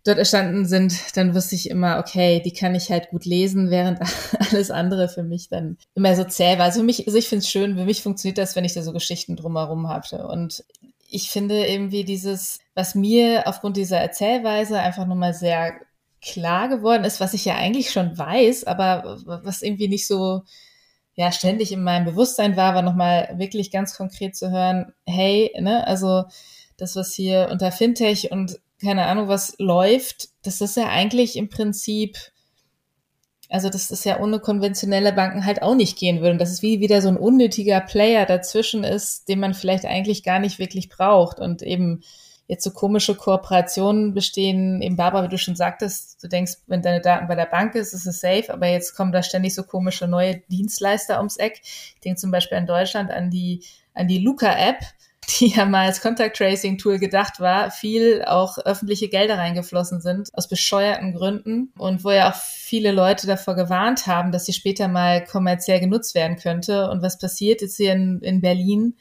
dort 0.04 0.18
erstanden 0.18 0.66
sind, 0.66 1.16
dann 1.16 1.34
wusste 1.34 1.56
ich 1.56 1.70
immer, 1.70 1.98
okay, 1.98 2.42
die 2.44 2.52
kann 2.52 2.76
ich 2.76 2.90
halt 2.90 3.10
gut 3.10 3.26
lesen, 3.26 3.70
während 3.70 4.00
alles 4.40 4.70
andere 4.70 5.08
für 5.08 5.24
mich 5.24 5.50
dann 5.50 5.78
immer 5.96 6.16
so 6.16 6.24
zäh 6.24 6.58
war. 6.58 6.66
Also 6.66 6.82
für 6.82 6.86
mich, 6.86 7.08
also 7.08 7.18
ich 7.18 7.30
finde 7.30 7.44
es 7.44 7.50
schön, 7.50 7.78
für 7.78 7.86
mich 7.86 8.04
funktioniert 8.04 8.38
das, 8.38 8.56
wenn 8.56 8.66
ich 8.66 8.74
da 8.74 8.82
so 8.82 8.92
Geschichten 8.92 9.36
drumherum 9.36 9.88
hatte. 9.88 10.28
Und 10.28 10.66
ich 11.10 11.30
finde 11.30 11.66
irgendwie 11.66 12.04
dieses, 12.04 12.60
was 12.76 12.96
mir 12.96 13.48
aufgrund 13.48 13.78
dieser 13.78 14.00
Erzählweise 14.00 14.80
einfach 14.80 15.06
nochmal 15.06 15.34
sehr 15.34 15.74
klar 16.22 16.70
geworden 16.70 17.04
ist, 17.04 17.20
was 17.20 17.34
ich 17.34 17.46
ja 17.46 17.56
eigentlich 17.56 17.92
schon 17.92 18.18
weiß, 18.18 18.64
aber 18.66 19.20
was 19.26 19.62
irgendwie 19.62 19.90
nicht 19.90 20.08
so 20.08 20.44
ja 21.16 21.32
ständig 21.32 21.72
in 21.72 21.84
meinem 21.84 22.06
Bewusstsein 22.06 22.58
war, 22.58 22.74
war 22.74 22.82
nochmal 22.82 23.36
wirklich 23.38 23.72
ganz 23.72 23.96
konkret 23.96 24.36
zu 24.36 24.50
hören, 24.50 24.94
hey, 25.06 25.54
ne, 25.60 25.86
also 25.86 26.24
das, 26.78 26.96
was 26.96 27.14
hier 27.14 27.50
unter 27.52 27.72
Fintech 27.72 28.32
und 28.32 28.60
keine 28.84 29.06
Ahnung 29.06 29.28
was 29.28 29.56
läuft, 29.60 30.30
das 30.44 30.62
ist 30.62 30.78
ja 30.78 30.90
eigentlich 30.90 31.38
im 31.38 31.50
Prinzip, 31.50 32.18
also 33.50 33.70
das 33.70 33.92
ist 33.92 34.04
ja 34.04 34.20
ohne 34.20 34.40
konventionelle 34.40 35.14
Banken 35.14 35.46
halt 35.46 35.62
auch 35.62 35.76
nicht 35.76 35.98
gehen 35.98 36.20
würde. 36.20 36.32
Und 36.34 36.42
das 36.42 36.52
ist 36.52 36.62
wie 36.62 36.80
wieder 36.80 37.02
so 37.02 37.08
ein 37.08 37.18
unnötiger 37.18 37.82
Player 37.82 38.26
dazwischen 38.26 38.84
ist, 38.84 39.30
den 39.30 39.40
man 39.40 39.54
vielleicht 39.54 39.86
eigentlich 39.86 40.24
gar 40.24 40.40
nicht 40.40 40.60
wirklich 40.60 40.90
braucht 40.90 41.40
und 41.40 41.62
eben 41.62 42.04
jetzt 42.48 42.64
so 42.64 42.72
komische 42.72 43.16
Kooperationen 43.16 44.14
bestehen. 44.14 44.82
Eben 44.82 44.98
Barbara, 44.98 45.24
wie 45.24 45.30
du 45.30 45.38
schon 45.38 45.56
sagtest, 45.56 46.22
du 46.24 46.28
denkst, 46.28 46.54
wenn 46.68 46.82
deine 46.82 47.02
Daten 47.02 47.28
bei 47.28 47.36
der 47.36 47.46
Bank 47.46 47.76
ist, 47.76 47.94
ist 47.94 48.06
es 48.06 48.20
safe, 48.20 48.52
aber 48.52 48.68
jetzt 48.68 48.96
kommen 48.96 49.12
da 49.12 49.24
ständig 49.24 49.56
so 49.56 49.64
komische 49.64 50.08
neue 50.08 50.42
Dienstleister 50.50 51.18
ums 51.18 51.38
Eck. 51.38 51.62
Ich 51.64 52.02
denke 52.04 52.20
zum 52.20 52.32
Beispiel 52.32 52.58
in 52.58 52.68
Deutschland 52.68 53.12
an 53.12 53.30
die, 53.30 53.64
an 53.94 54.08
die 54.08 54.20
Luca-App, 54.20 54.80
die 55.30 55.48
ja 55.48 55.66
mal 55.66 55.86
als 55.88 56.02
Contact 56.02 56.38
Tracing 56.38 56.78
Tool 56.78 57.00
gedacht 57.00 57.40
war, 57.40 57.72
viel 57.72 58.24
auch 58.26 58.58
öffentliche 58.60 59.10
Gelder 59.10 59.38
reingeflossen 59.38 60.02
sind, 60.02 60.30
aus 60.34 60.48
bescheuerten 60.48 61.14
Gründen 61.14 61.72
und 61.78 62.04
wo 62.04 62.12
ja 62.12 62.32
auch 62.32 62.36
viele 62.36 62.92
Leute 62.92 63.28
davor 63.28 63.56
gewarnt 63.56 64.08
haben, 64.08 64.32
dass 64.32 64.46
sie 64.46 64.54
später 64.54 64.88
mal 64.88 65.24
kommerziell 65.24 65.80
genutzt 65.80 66.16
werden 66.16 66.38
könnte. 66.38 66.90
Und 66.90 67.02
was 67.02 67.18
passiert 67.18 67.62
jetzt 67.62 67.78
hier 67.78 67.94
in, 67.94 68.20
in 68.22 68.42
Berlin? 68.42 68.96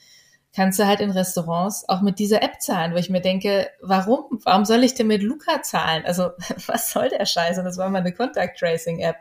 kannst 0.54 0.78
du 0.78 0.86
halt 0.86 1.00
in 1.00 1.10
Restaurants 1.10 1.88
auch 1.88 2.02
mit 2.02 2.18
dieser 2.18 2.42
App 2.42 2.60
zahlen, 2.60 2.92
wo 2.92 2.96
ich 2.96 3.10
mir 3.10 3.20
denke, 3.20 3.70
warum? 3.80 4.40
Warum 4.44 4.64
soll 4.64 4.84
ich 4.84 4.94
denn 4.94 5.06
mit 5.06 5.22
Luca 5.22 5.62
zahlen? 5.62 6.04
Also 6.04 6.30
was 6.66 6.92
soll 6.92 7.08
der 7.08 7.26
Scheiß? 7.26 7.58
Und 7.58 7.64
das 7.64 7.78
war 7.78 7.88
mal 7.88 8.00
eine 8.00 8.12
Contact 8.12 8.58
Tracing 8.58 9.00
App. 9.00 9.16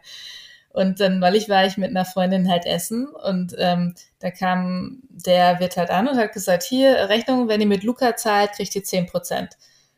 Und 0.73 0.99
dann 0.99 1.19
neulich 1.19 1.49
war 1.49 1.65
ich 1.65 1.77
mit 1.77 1.89
einer 1.89 2.05
Freundin 2.05 2.49
halt 2.49 2.65
essen 2.65 3.07
und 3.07 3.53
ähm, 3.57 3.93
da 4.19 4.31
kam 4.31 5.01
der 5.09 5.59
Wirt 5.59 5.75
halt 5.75 5.89
an 5.89 6.07
und 6.07 6.17
hat 6.17 6.31
gesagt, 6.31 6.63
hier, 6.63 7.09
Rechnung, 7.09 7.49
wenn 7.49 7.59
ihr 7.59 7.67
mit 7.67 7.83
Luca 7.83 8.15
zahlt, 8.15 8.53
kriegt 8.53 8.75
ihr 8.75 8.83
zehn 8.83 9.05
Prozent. 9.05 9.57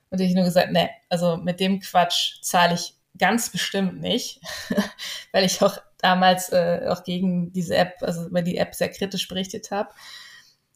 Und 0.09 0.19
ich 0.19 0.33
nur 0.33 0.45
gesagt, 0.45 0.71
nee, 0.71 0.89
also 1.09 1.37
mit 1.37 1.59
dem 1.59 1.79
Quatsch 1.79 2.41
zahle 2.41 2.75
ich 2.75 2.95
ganz 3.17 3.49
bestimmt 3.49 4.01
nicht, 4.01 4.41
weil 5.31 5.43
ich 5.43 5.61
auch 5.61 5.77
damals 5.99 6.49
äh, 6.51 6.87
auch 6.89 7.03
gegen 7.03 7.53
diese 7.53 7.75
App, 7.75 7.95
also 8.01 8.25
über 8.25 8.41
die 8.41 8.57
App 8.57 8.75
sehr 8.75 8.89
kritisch 8.89 9.27
berichtet 9.27 9.71
habe. 9.71 9.89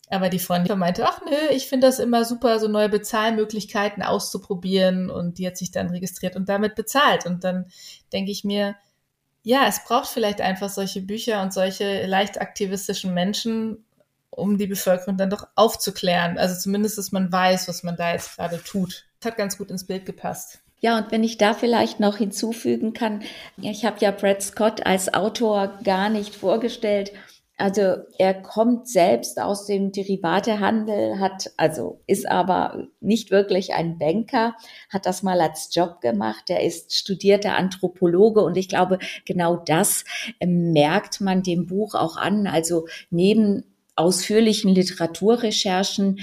Aber 0.09 0.29
die 0.29 0.39
Freundin 0.39 0.79
meinte, 0.79 1.05
ach 1.05 1.21
nö, 1.25 1.35
ich 1.51 1.67
finde 1.67 1.87
das 1.87 1.99
immer 1.99 2.23
super, 2.23 2.59
so 2.59 2.67
neue 2.67 2.87
Bezahlmöglichkeiten 2.87 4.03
auszuprobieren. 4.03 5.09
Und 5.09 5.37
die 5.37 5.45
hat 5.47 5.57
sich 5.57 5.71
dann 5.71 5.89
registriert 5.89 6.35
und 6.35 6.47
damit 6.47 6.75
bezahlt. 6.75 7.25
Und 7.25 7.43
dann 7.43 7.65
denke 8.13 8.31
ich 8.31 8.45
mir, 8.45 8.75
ja, 9.47 9.65
es 9.65 9.81
braucht 9.85 10.09
vielleicht 10.09 10.41
einfach 10.41 10.67
solche 10.67 11.01
Bücher 11.01 11.41
und 11.41 11.53
solche 11.53 12.05
leicht 12.05 12.41
aktivistischen 12.41 13.13
Menschen, 13.13 13.85
um 14.29 14.57
die 14.57 14.67
Bevölkerung 14.67 15.15
dann 15.15 15.29
doch 15.29 15.47
aufzuklären. 15.55 16.37
Also 16.37 16.59
zumindest, 16.59 16.97
dass 16.97 17.13
man 17.13 17.31
weiß, 17.31 17.69
was 17.69 17.81
man 17.81 17.95
da 17.95 18.11
jetzt 18.11 18.35
gerade 18.35 18.61
tut. 18.61 19.05
Das 19.21 19.31
hat 19.31 19.37
ganz 19.37 19.57
gut 19.57 19.71
ins 19.71 19.87
Bild 19.87 20.05
gepasst. 20.05 20.59
Ja, 20.81 20.97
und 20.97 21.13
wenn 21.13 21.23
ich 21.23 21.37
da 21.37 21.53
vielleicht 21.53 22.01
noch 22.01 22.17
hinzufügen 22.17 22.91
kann, 22.91 23.23
ich 23.61 23.85
habe 23.85 23.95
ja 24.01 24.11
Brad 24.11 24.43
Scott 24.43 24.85
als 24.85 25.13
Autor 25.13 25.79
gar 25.81 26.09
nicht 26.09 26.35
vorgestellt. 26.35 27.13
Also 27.57 27.97
er 28.19 28.35
kommt 28.35 28.87
selbst 28.87 29.41
aus 29.41 29.65
dem 29.65 29.91
Derivatehandel, 29.91 31.19
hat 31.19 31.51
also 31.57 32.01
ist 32.05 32.29
aber 32.29 32.87
nicht 32.99 33.31
wirklich 33.31 33.73
ein 33.73 33.97
Banker, 33.97 34.55
hat 34.89 35.07
das 35.07 35.23
mal 35.23 35.41
als 35.41 35.73
Job 35.73 35.99
gemacht. 36.01 36.49
Er 36.49 36.63
ist 36.63 36.95
studierter 36.95 37.55
Anthropologe 37.57 38.41
und 38.43 38.57
ich 38.57 38.69
glaube, 38.69 38.99
genau 39.25 39.55
das 39.55 40.05
ähm, 40.39 40.71
merkt 40.71 41.19
man 41.19 41.41
dem 41.41 41.65
Buch 41.65 41.95
auch 41.95 42.15
an. 42.15 42.45
Also 42.45 42.85
neben 43.09 43.63
ausführlichen 43.95 44.75
Literaturrecherchen 44.75 46.19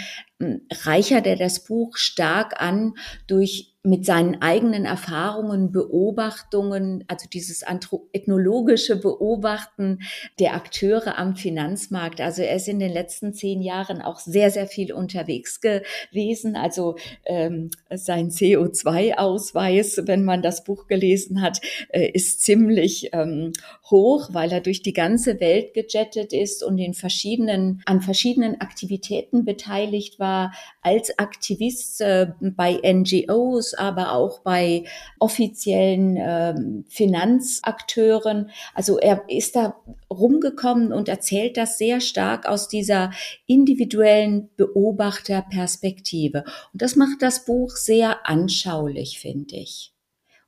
reichert 0.84 1.26
er 1.26 1.36
das 1.36 1.64
Buch 1.64 1.96
stark 1.96 2.60
an 2.60 2.94
durch 3.26 3.74
mit 3.86 4.06
seinen 4.06 4.40
eigenen 4.40 4.86
Erfahrungen, 4.86 5.70
Beobachtungen, 5.70 7.04
also 7.06 7.28
dieses 7.30 7.62
ethnologische 8.12 8.96
Beobachten 8.96 9.98
der 10.38 10.54
Akteure 10.54 11.18
am 11.18 11.36
Finanzmarkt. 11.36 12.22
Also 12.22 12.40
er 12.40 12.56
ist 12.56 12.66
in 12.66 12.78
den 12.78 12.90
letzten 12.90 13.34
zehn 13.34 13.60
Jahren 13.60 14.00
auch 14.00 14.20
sehr, 14.20 14.50
sehr 14.50 14.66
viel 14.66 14.94
unterwegs 14.94 15.60
gewesen. 15.60 16.56
Also 16.56 16.96
ähm, 17.26 17.72
sein 17.90 18.30
CO2-Ausweis, 18.30 20.00
wenn 20.06 20.24
man 20.24 20.40
das 20.40 20.64
Buch 20.64 20.86
gelesen 20.86 21.42
hat, 21.42 21.60
äh, 21.90 22.10
ist 22.10 22.40
ziemlich 22.40 23.10
ähm, 23.12 23.52
hoch, 23.90 24.30
weil 24.32 24.50
er 24.50 24.62
durch 24.62 24.80
die 24.80 24.94
ganze 24.94 25.40
Welt 25.40 25.74
gejettet 25.74 26.32
ist 26.32 26.64
und 26.64 26.78
in 26.78 26.94
verschiedenen, 26.94 27.82
an 27.84 28.00
verschiedenen 28.00 28.62
Aktivitäten 28.62 29.44
beteiligt 29.44 30.18
war, 30.18 30.33
als 30.82 31.18
Aktivist 31.18 32.00
äh, 32.00 32.32
bei 32.40 32.80
NGOs, 32.84 33.74
aber 33.74 34.12
auch 34.12 34.40
bei 34.40 34.84
offiziellen 35.18 36.16
ähm, 36.18 36.84
Finanzakteuren. 36.88 38.50
Also 38.74 38.98
er 38.98 39.24
ist 39.28 39.56
da 39.56 39.76
rumgekommen 40.10 40.92
und 40.92 41.08
erzählt 41.08 41.56
das 41.56 41.78
sehr 41.78 42.00
stark 42.00 42.46
aus 42.46 42.68
dieser 42.68 43.10
individuellen 43.46 44.50
Beobachterperspektive. 44.56 46.44
Und 46.72 46.82
das 46.82 46.96
macht 46.96 47.22
das 47.22 47.44
Buch 47.44 47.76
sehr 47.76 48.28
anschaulich, 48.28 49.18
finde 49.20 49.56
ich 49.56 49.93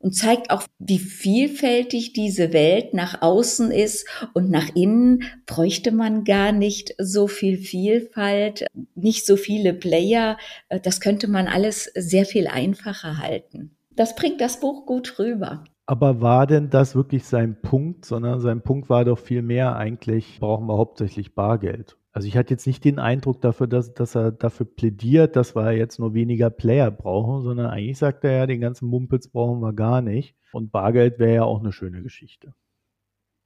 und 0.06 0.12
zeigt 0.12 0.52
auch, 0.52 0.62
wie 0.78 1.00
vielfältig 1.00 2.12
diese 2.12 2.52
Welt 2.52 2.94
nach 2.94 3.22
außen 3.22 3.72
ist 3.72 4.06
und 4.34 4.52
nach 4.52 4.68
innen 4.76 5.24
bräuchte 5.46 5.90
man 5.90 6.22
gar 6.22 6.52
nicht 6.52 6.94
so 6.96 7.26
viel 7.26 7.58
Vielfalt, 7.58 8.66
nicht 8.94 9.26
so 9.26 9.34
viele 9.34 9.74
Player. 9.74 10.36
Das 10.84 11.00
könnte 11.00 11.26
man 11.26 11.48
alles 11.48 11.90
sehr 11.96 12.24
viel 12.24 12.46
einfacher 12.46 13.18
halten. 13.18 13.76
Das 13.96 14.14
bringt 14.14 14.40
das 14.40 14.60
Buch 14.60 14.86
gut 14.86 15.18
rüber. 15.18 15.64
Aber 15.86 16.20
war 16.20 16.46
denn 16.46 16.70
das 16.70 16.94
wirklich 16.94 17.24
sein 17.24 17.60
Punkt, 17.60 18.04
sondern 18.04 18.38
sein 18.40 18.62
Punkt 18.62 18.88
war 18.88 19.04
doch 19.04 19.18
viel 19.18 19.42
mehr 19.42 19.74
eigentlich, 19.74 20.38
brauchen 20.38 20.68
wir 20.68 20.76
hauptsächlich 20.76 21.34
Bargeld. 21.34 21.96
Also 22.16 22.28
ich 22.28 22.38
hatte 22.38 22.54
jetzt 22.54 22.66
nicht 22.66 22.82
den 22.82 22.98
Eindruck 22.98 23.42
dafür, 23.42 23.66
dass, 23.66 23.92
dass 23.92 24.14
er 24.14 24.32
dafür 24.32 24.64
plädiert, 24.64 25.36
dass 25.36 25.54
wir 25.54 25.72
jetzt 25.72 25.98
nur 25.98 26.14
weniger 26.14 26.48
Player 26.48 26.90
brauchen, 26.90 27.42
sondern 27.42 27.66
eigentlich 27.66 27.98
sagt 27.98 28.24
er 28.24 28.32
ja, 28.32 28.46
den 28.46 28.62
ganzen 28.62 28.88
Mumpels 28.88 29.28
brauchen 29.28 29.60
wir 29.60 29.74
gar 29.74 30.00
nicht. 30.00 30.34
Und 30.50 30.72
Bargeld 30.72 31.18
wäre 31.18 31.34
ja 31.34 31.44
auch 31.44 31.60
eine 31.60 31.72
schöne 31.72 32.02
Geschichte. 32.02 32.54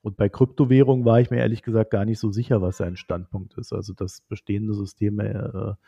Und 0.03 0.17
bei 0.17 0.29
Kryptowährungen 0.29 1.05
war 1.05 1.21
ich 1.21 1.33
mir 1.33 1.39
ehrlich 1.39 1.63
gesagt 1.63 1.91
gar 1.91 2.05
nicht 2.05 2.21
so 2.21 2.31
sicher, 2.31 2.63
was 2.63 2.77
sein 2.77 2.95
Standpunkt 2.97 3.59
ist. 3.59 3.73
Also 3.73 3.93
dass 3.93 4.21
bestehende 4.21 4.73
Systeme 4.75 5.77
äh, 5.81 5.85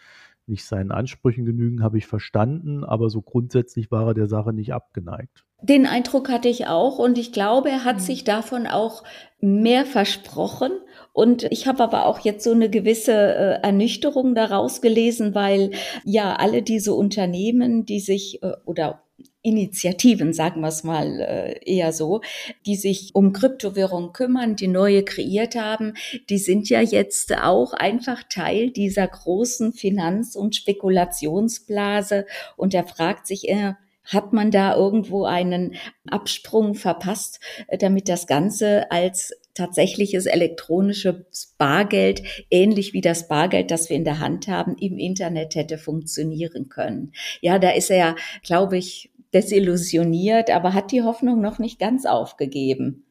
nicht 0.47 0.65
seinen 0.65 0.91
Ansprüchen 0.91 1.45
genügen, 1.45 1.83
habe 1.83 1.99
ich 1.99 2.07
verstanden, 2.07 2.85
aber 2.85 3.11
so 3.11 3.23
grundsätzlich 3.23 3.91
war 3.91 4.09
er 4.09 4.15
der 4.15 4.29
Sache 4.29 4.53
nicht 4.53 4.73
abgeneigt. 4.73 5.45
Den 5.63 5.87
Eindruck 5.87 6.29
hatte 6.29 6.49
ich 6.49 6.67
auch 6.67 6.99
und 6.99 7.19
ich 7.19 7.33
glaube, 7.33 7.71
er 7.71 7.85
hat 7.85 7.97
mhm. 7.97 8.01
sich 8.01 8.25
davon 8.25 8.67
auch 8.67 9.05
mehr 9.41 9.87
versprochen. 9.87 10.73
Und 11.13 11.45
ich 11.45 11.67
habe 11.67 11.83
aber 11.83 12.07
auch 12.07 12.21
jetzt 12.21 12.43
so 12.43 12.53
eine 12.53 12.71
gewisse 12.71 13.13
äh, 13.13 13.61
Ernüchterung 13.63 14.35
daraus 14.35 14.81
gelesen, 14.81 15.35
weil 15.35 15.73
ja 16.05 16.35
alle 16.37 16.63
diese 16.63 16.95
Unternehmen, 16.95 17.85
die 17.85 18.01
sich 18.01 18.43
äh, 18.43 18.53
oder 18.65 19.03
Initiativen, 19.43 20.33
sagen 20.33 20.61
wir 20.61 20.69
es 20.69 20.85
mal 20.85 21.21
äh, 21.21 21.61
eher 21.65 21.93
so, 21.93 22.21
die 22.65 22.77
sich 22.77 23.11
um 23.15 23.33
Kryptowährungen 23.33 24.13
kümmern, 24.13 24.57
die 24.57 24.69
neue 24.69 25.05
kreiert 25.05 25.57
haben, 25.57 25.95
die 26.31 26.39
sind 26.39 26.69
ja 26.69 26.81
jetzt 26.81 27.37
auch 27.37 27.73
einfach 27.73 28.23
Teil 28.29 28.71
dieser 28.71 29.07
großen 29.09 29.73
Finanz- 29.73 30.37
und 30.37 30.55
Spekulationsblase. 30.55 32.27
Und 32.57 32.73
er 32.73 32.87
fragt 32.87 33.27
sich, 33.27 33.49
äh, 33.49 33.75
hat 34.05 34.33
man 34.33 34.51
da 34.51 34.75
irgendwo 34.77 35.25
einen 35.25 35.75
Absprung 36.09 36.75
verpasst, 36.75 37.41
äh, 37.69 37.79
damit 37.79 38.09
das 38.09 38.27
Ganze 38.27 38.91
als 38.91 39.33
tatsächliches 39.55 40.27
elektronisches 40.27 41.55
Bargeld, 41.59 42.23
ähnlich 42.51 42.93
wie 42.95 43.03
das 43.03 43.29
Bargeld, 43.29 43.71
das 43.71 43.91
wir 43.91 43.97
in 43.97 44.05
der 44.05 44.19
Hand 44.19 44.49
haben, 44.49 44.77
im 44.79 44.99
Internet 44.99 45.55
hätte 45.55 45.77
funktionieren 45.77 46.69
können. 46.69 47.13
Ja, 47.43 47.59
da 47.59 47.71
ist 47.71 47.91
er, 47.91 48.17
glaube 48.43 48.79
ich, 48.79 49.11
desillusioniert, 49.35 50.51
aber 50.51 50.75
hat 50.75 50.93
die 50.93 51.03
Hoffnung 51.03 51.41
noch 51.41 51.59
nicht 51.59 51.79
ganz 51.79 52.07
aufgegeben. 52.07 53.05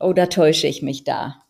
Oder 0.00 0.28
täusche 0.28 0.66
ich 0.66 0.82
mich 0.82 1.04
da? 1.04 1.42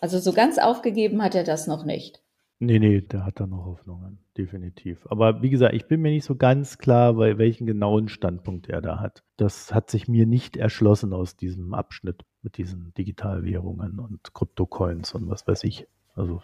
Also 0.00 0.18
so 0.18 0.32
ganz 0.32 0.58
aufgegeben 0.58 1.22
hat 1.22 1.34
er 1.34 1.44
das 1.44 1.66
noch 1.66 1.84
nicht. 1.84 2.24
Nee, 2.60 2.78
nee, 2.78 3.00
der 3.00 3.26
hat 3.26 3.40
da 3.40 3.46
noch 3.46 3.64
Hoffnungen, 3.64 4.18
definitiv. 4.38 5.06
Aber 5.10 5.42
wie 5.42 5.50
gesagt, 5.50 5.74
ich 5.74 5.86
bin 5.86 6.00
mir 6.00 6.10
nicht 6.10 6.24
so 6.24 6.36
ganz 6.36 6.78
klar, 6.78 7.14
bei 7.14 7.36
welchen 7.36 7.66
genauen 7.66 8.08
Standpunkt 8.08 8.68
er 8.68 8.80
da 8.80 9.00
hat. 9.00 9.22
Das 9.36 9.74
hat 9.74 9.90
sich 9.90 10.08
mir 10.08 10.26
nicht 10.26 10.56
erschlossen 10.56 11.12
aus 11.12 11.36
diesem 11.36 11.74
Abschnitt 11.74 12.22
mit 12.42 12.56
diesen 12.56 12.94
Digitalwährungen 12.94 13.98
und 13.98 14.32
Kryptocoins 14.34 15.14
und 15.14 15.28
was 15.28 15.46
weiß 15.46 15.64
ich. 15.64 15.86
Also, 16.14 16.42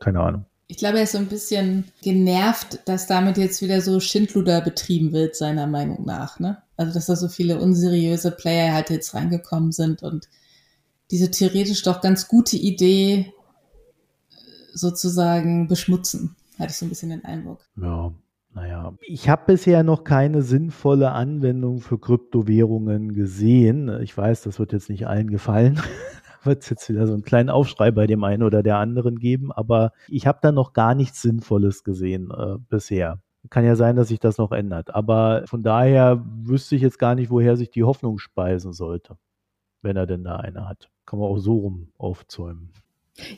keine 0.00 0.20
Ahnung. 0.20 0.46
Ich 0.70 0.76
glaube, 0.76 0.98
er 0.98 1.02
ist 1.02 1.12
so 1.12 1.18
ein 1.18 1.26
bisschen 1.26 1.86
genervt, 2.00 2.78
dass 2.84 3.08
damit 3.08 3.36
jetzt 3.38 3.60
wieder 3.60 3.80
so 3.80 3.98
Schindluder 3.98 4.60
betrieben 4.60 5.10
wird, 5.10 5.34
seiner 5.34 5.66
Meinung 5.66 6.04
nach. 6.06 6.38
Ne? 6.38 6.62
Also, 6.76 6.94
dass 6.94 7.06
da 7.06 7.16
so 7.16 7.26
viele 7.26 7.60
unseriöse 7.60 8.30
Player 8.30 8.72
halt 8.72 8.88
jetzt 8.88 9.12
reingekommen 9.12 9.72
sind 9.72 10.04
und 10.04 10.28
diese 11.10 11.28
theoretisch 11.28 11.82
doch 11.82 12.00
ganz 12.00 12.28
gute 12.28 12.56
Idee 12.56 13.32
sozusagen 14.72 15.66
beschmutzen, 15.66 16.36
hatte 16.56 16.70
ich 16.70 16.76
so 16.76 16.86
ein 16.86 16.90
bisschen 16.90 17.10
den 17.10 17.24
Eindruck. 17.24 17.66
Ja, 17.76 18.14
naja, 18.54 18.94
ich 19.00 19.28
habe 19.28 19.42
bisher 19.46 19.82
noch 19.82 20.04
keine 20.04 20.42
sinnvolle 20.42 21.10
Anwendung 21.10 21.80
für 21.80 21.98
Kryptowährungen 21.98 23.12
gesehen. 23.12 24.00
Ich 24.02 24.16
weiß, 24.16 24.42
das 24.42 24.60
wird 24.60 24.72
jetzt 24.72 24.88
nicht 24.88 25.08
allen 25.08 25.30
gefallen. 25.30 25.80
wird 26.46 26.62
es 26.62 26.70
jetzt 26.70 26.88
wieder 26.88 27.06
so 27.06 27.12
einen 27.12 27.22
kleinen 27.22 27.50
Aufschrei 27.50 27.90
bei 27.90 28.06
dem 28.06 28.24
einen 28.24 28.42
oder 28.42 28.62
der 28.62 28.78
anderen 28.78 29.18
geben, 29.18 29.52
aber 29.52 29.92
ich 30.08 30.26
habe 30.26 30.38
da 30.42 30.52
noch 30.52 30.72
gar 30.72 30.94
nichts 30.94 31.22
Sinnvolles 31.22 31.84
gesehen 31.84 32.30
äh, 32.30 32.56
bisher. 32.68 33.20
Kann 33.48 33.64
ja 33.64 33.74
sein, 33.74 33.96
dass 33.96 34.08
sich 34.08 34.20
das 34.20 34.36
noch 34.36 34.52
ändert. 34.52 34.94
Aber 34.94 35.44
von 35.46 35.62
daher 35.62 36.22
wüsste 36.42 36.76
ich 36.76 36.82
jetzt 36.82 36.98
gar 36.98 37.14
nicht, 37.14 37.30
woher 37.30 37.56
sich 37.56 37.70
die 37.70 37.84
Hoffnung 37.84 38.18
speisen 38.18 38.72
sollte, 38.72 39.16
wenn 39.80 39.96
er 39.96 40.06
denn 40.06 40.24
da 40.24 40.36
eine 40.36 40.68
hat. 40.68 40.90
Kann 41.06 41.18
man 41.18 41.28
auch 41.28 41.38
so 41.38 41.56
rum 41.58 41.88
aufzäumen. 41.96 42.70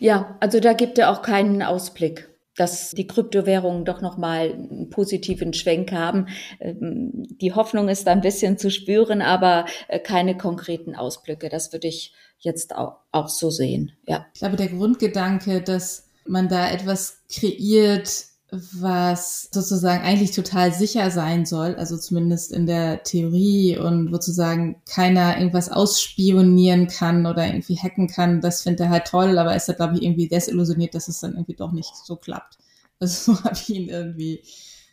Ja, 0.00 0.36
also 0.40 0.58
da 0.58 0.72
gibt 0.72 0.98
er 0.98 1.10
auch 1.10 1.22
keinen 1.22 1.62
Ausblick 1.62 2.32
dass 2.56 2.90
die 2.90 3.06
Kryptowährungen 3.06 3.84
doch 3.84 4.00
nochmal 4.00 4.52
einen 4.52 4.90
positiven 4.90 5.54
Schwenk 5.54 5.92
haben. 5.92 6.26
Ähm, 6.60 7.26
die 7.40 7.54
Hoffnung 7.54 7.88
ist 7.88 8.06
da 8.06 8.12
ein 8.12 8.20
bisschen 8.20 8.58
zu 8.58 8.70
spüren, 8.70 9.22
aber 9.22 9.64
äh, 9.88 9.98
keine 9.98 10.36
konkreten 10.36 10.94
Ausblicke. 10.94 11.48
Das 11.48 11.72
würde 11.72 11.88
ich 11.88 12.12
jetzt 12.42 12.74
auch, 12.74 12.98
auch 13.10 13.28
so 13.28 13.50
sehen. 13.50 13.92
Ja. 14.06 14.26
Ich 14.34 14.40
glaube, 14.40 14.56
der 14.56 14.68
Grundgedanke, 14.68 15.62
dass 15.62 16.08
man 16.26 16.48
da 16.48 16.70
etwas 16.70 17.18
kreiert, 17.32 18.26
was 18.50 19.48
sozusagen 19.50 20.04
eigentlich 20.04 20.32
total 20.32 20.74
sicher 20.74 21.10
sein 21.10 21.46
soll, 21.46 21.74
also 21.76 21.96
zumindest 21.96 22.52
in 22.52 22.66
der 22.66 23.02
Theorie 23.02 23.78
und 23.78 24.12
sozusagen 24.12 24.82
keiner 24.84 25.38
irgendwas 25.38 25.70
ausspionieren 25.70 26.86
kann 26.86 27.24
oder 27.24 27.46
irgendwie 27.46 27.78
hacken 27.78 28.08
kann, 28.08 28.42
das 28.42 28.60
findet 28.62 28.80
er 28.80 28.90
halt 28.90 29.06
toll, 29.06 29.38
aber 29.38 29.56
ist 29.56 29.68
er, 29.68 29.74
glaube 29.74 29.94
ich, 29.96 30.02
irgendwie 30.02 30.28
desillusioniert, 30.28 30.94
dass 30.94 31.08
es 31.08 31.20
dann 31.20 31.32
irgendwie 31.32 31.54
doch 31.54 31.72
nicht 31.72 31.96
so 31.96 32.16
klappt. 32.16 32.58
Also 33.00 33.32
so 33.34 33.44
habe 33.44 33.56
ich 33.56 33.70
ihn 33.70 33.88
irgendwie 33.88 34.42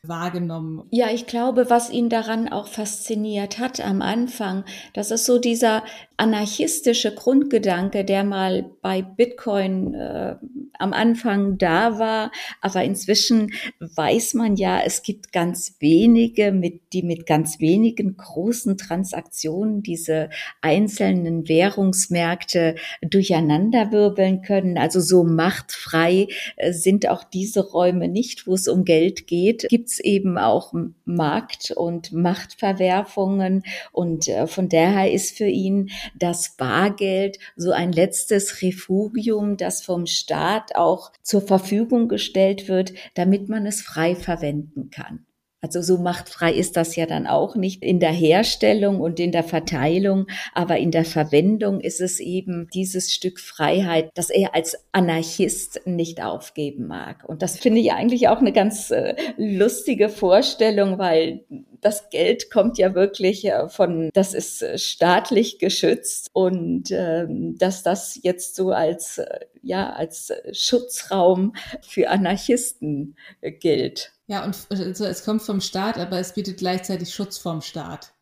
wahrgenommen? 0.04 0.84
Ja, 0.92 1.10
ich 1.12 1.28
glaube, 1.28 1.70
was 1.70 1.90
ihn 1.90 2.10
daran 2.10 2.48
auch 2.48 2.68
fasziniert 2.68 3.60
hat 3.60 3.80
am 3.80 4.02
Anfang, 4.02 4.64
das 4.94 5.12
ist 5.12 5.26
so 5.26 5.40
dieser 5.40 5.84
anarchistische 6.18 7.14
Grundgedanke, 7.16 8.04
der 8.04 8.26
mal 8.26 8.70
bei 8.82 9.02
Bitcoin 9.02 9.94
äh, 9.94 10.36
am 10.78 10.94
Anfang 10.94 11.58
da 11.58 11.98
war, 11.98 12.32
aber 12.62 12.84
inzwischen 12.84 13.54
weiß 13.80 14.34
man 14.34 14.58
ja, 14.58 14.82
es 14.82 15.02
gibt 15.02 15.32
ganz 15.32 15.76
wenige, 15.80 16.52
mit, 16.52 16.94
die 16.94 17.04
mit 17.04 17.26
ganz 17.26 17.60
wenigen 17.60 18.18
großen 18.18 18.78
Transaktionen 18.78 19.82
diese 19.82 20.30
einzelnen 20.62 21.48
Währungsmärkte 21.48 22.76
durcheinanderwirbeln 23.02 24.42
können. 24.42 24.78
Also 24.78 25.00
so 25.00 25.24
machtfrei 25.24 26.28
äh, 26.58 26.74
sind 26.74 27.08
auch 27.08 27.24
diese 27.24 27.66
Räume 27.66 28.10
nicht, 28.10 28.46
wo 28.46 28.56
es 28.56 28.68
um 28.68 28.84
Geld 28.84 29.28
geht. 29.28 29.68
Gibt 29.70 29.89
es 29.90 30.00
eben 30.00 30.38
auch 30.38 30.74
Markt- 31.06 31.72
und 31.72 32.12
Machtverwerfungen 32.12 33.64
und 33.92 34.28
äh, 34.28 34.48
von 34.48 34.70
daher 34.70 35.12
ist 35.12 35.38
für 35.38 35.48
ihn 35.48 35.90
das 36.16 36.56
Bargeld 36.56 37.40
so 37.56 37.72
ein 37.72 37.92
letztes 37.92 38.62
Refugium, 38.62 39.58
das 39.58 39.82
vom 39.82 40.06
Staat 40.06 40.76
auch 40.76 41.12
zur 41.22 41.42
Verfügung 41.42 42.08
gestellt 42.08 42.68
wird, 42.68 42.94
damit 43.16 43.50
man 43.50 43.66
es 43.66 43.82
frei 43.82 44.16
verwenden 44.16 44.90
kann. 44.90 45.26
Also 45.62 45.82
so 45.82 45.98
machtfrei 45.98 46.54
ist 46.54 46.78
das 46.78 46.96
ja 46.96 47.06
dann 47.06 47.28
auch 47.28 47.56
nicht 47.56 47.84
in 47.84 48.00
der 48.00 48.12
Herstellung 48.12 49.02
und 49.02 49.20
in 49.20 49.34
der 49.34 49.44
Verteilung, 49.44 50.28
aber 50.54 50.78
in 50.78 50.92
der 50.92 51.04
Verwendung 51.04 51.82
ist 51.82 52.00
es 52.00 52.22
eben 52.22 52.70
dieses 52.74 53.14
Stück 53.14 53.40
Freiheit, 53.40 54.10
das 54.14 54.30
er 54.30 54.56
als 54.56 54.78
Anarchist 54.94 55.82
nicht 55.86 56.24
aufgeben 56.24 56.88
mag. 56.88 57.28
Und 57.28 57.42
das 57.42 57.60
finde 57.60 57.82
ich 57.82 57.92
eigentlich 57.92 58.30
auch 58.30 58.40
eine 58.40 58.54
ganz 58.54 58.90
äh, 58.92 59.16
lustige 59.38 60.08
Vorstellung, 60.08 60.98
weil 60.98 61.42
das 61.82 62.10
Geld 62.10 62.52
kommt 62.52 62.78
ja 62.78 62.94
wirklich 62.96 63.46
äh, 63.46 63.70
von, 63.70 64.10
das 64.14 64.34
ist 64.34 64.62
äh, 64.62 64.78
staatlich 64.78 65.60
geschützt 65.60 66.30
und 66.34 66.92
ähm, 66.92 67.58
dass 67.58 67.84
das 67.84 68.20
jetzt 68.22 68.56
so 68.56 68.72
als, 68.72 69.18
äh, 69.18 69.46
ja, 69.62 69.92
als 69.94 70.32
Schutzraum 70.52 71.54
für 71.82 72.10
Anarchisten 72.10 73.16
gilt. 73.42 74.14
Ja, 74.28 74.46
und 74.46 74.56
also 74.70 75.06
es 75.06 75.24
kommt 75.24 75.42
vom 75.42 75.62
Staat, 75.62 75.98
aber 75.98 76.20
es 76.20 76.34
bietet 76.34 76.58
gleichzeitig 76.58 77.14
Schutz 77.14 77.38
vom 77.38 77.62
Staat. 77.62 78.14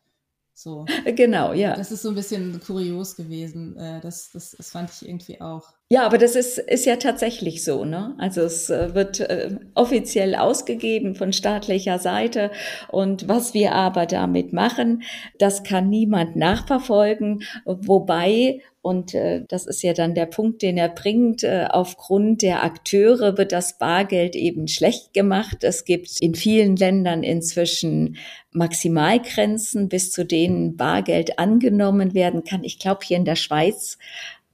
So. 0.58 0.86
Genau, 1.04 1.52
ja. 1.52 1.76
Das 1.76 1.92
ist 1.92 2.02
so 2.02 2.08
ein 2.08 2.16
bisschen 2.16 2.60
kurios 2.60 3.14
gewesen. 3.14 3.76
Äh, 3.76 4.00
das, 4.00 4.30
das, 4.32 4.56
das 4.58 4.70
fand 4.70 4.90
ich 4.90 5.08
irgendwie 5.08 5.40
auch. 5.40 5.62
Ja, 5.88 6.04
aber 6.04 6.18
das 6.18 6.34
ist, 6.34 6.58
ist 6.58 6.84
ja 6.84 6.96
tatsächlich 6.96 7.62
so, 7.62 7.84
ne? 7.84 8.16
Also 8.18 8.40
es 8.40 8.68
äh, 8.68 8.92
wird 8.92 9.20
äh, 9.20 9.56
offiziell 9.76 10.34
ausgegeben 10.34 11.14
von 11.14 11.32
staatlicher 11.32 12.00
Seite. 12.00 12.50
Und 12.88 13.28
was 13.28 13.54
wir 13.54 13.72
aber 13.72 14.06
damit 14.06 14.52
machen, 14.52 15.04
das 15.38 15.62
kann 15.62 15.88
niemand 15.90 16.34
nachverfolgen. 16.34 17.44
Wobei 17.64 18.60
und 18.88 19.12
äh, 19.12 19.44
das 19.46 19.66
ist 19.66 19.82
ja 19.82 19.92
dann 19.92 20.14
der 20.14 20.24
Punkt, 20.24 20.62
den 20.62 20.78
er 20.78 20.88
bringt. 20.88 21.42
Äh, 21.44 21.66
aufgrund 21.68 22.40
der 22.40 22.64
Akteure 22.64 23.36
wird 23.36 23.52
das 23.52 23.76
Bargeld 23.76 24.34
eben 24.34 24.66
schlecht 24.66 25.12
gemacht. 25.12 25.58
Es 25.62 25.84
gibt 25.84 26.18
in 26.20 26.34
vielen 26.34 26.74
Ländern 26.74 27.22
inzwischen 27.22 28.16
Maximalgrenzen, 28.52 29.90
bis 29.90 30.10
zu 30.10 30.24
denen 30.24 30.78
Bargeld 30.78 31.38
angenommen 31.38 32.14
werden 32.14 32.44
kann. 32.44 32.64
Ich 32.64 32.78
glaube, 32.78 33.00
hier 33.04 33.18
in 33.18 33.26
der 33.26 33.36
Schweiz 33.36 33.98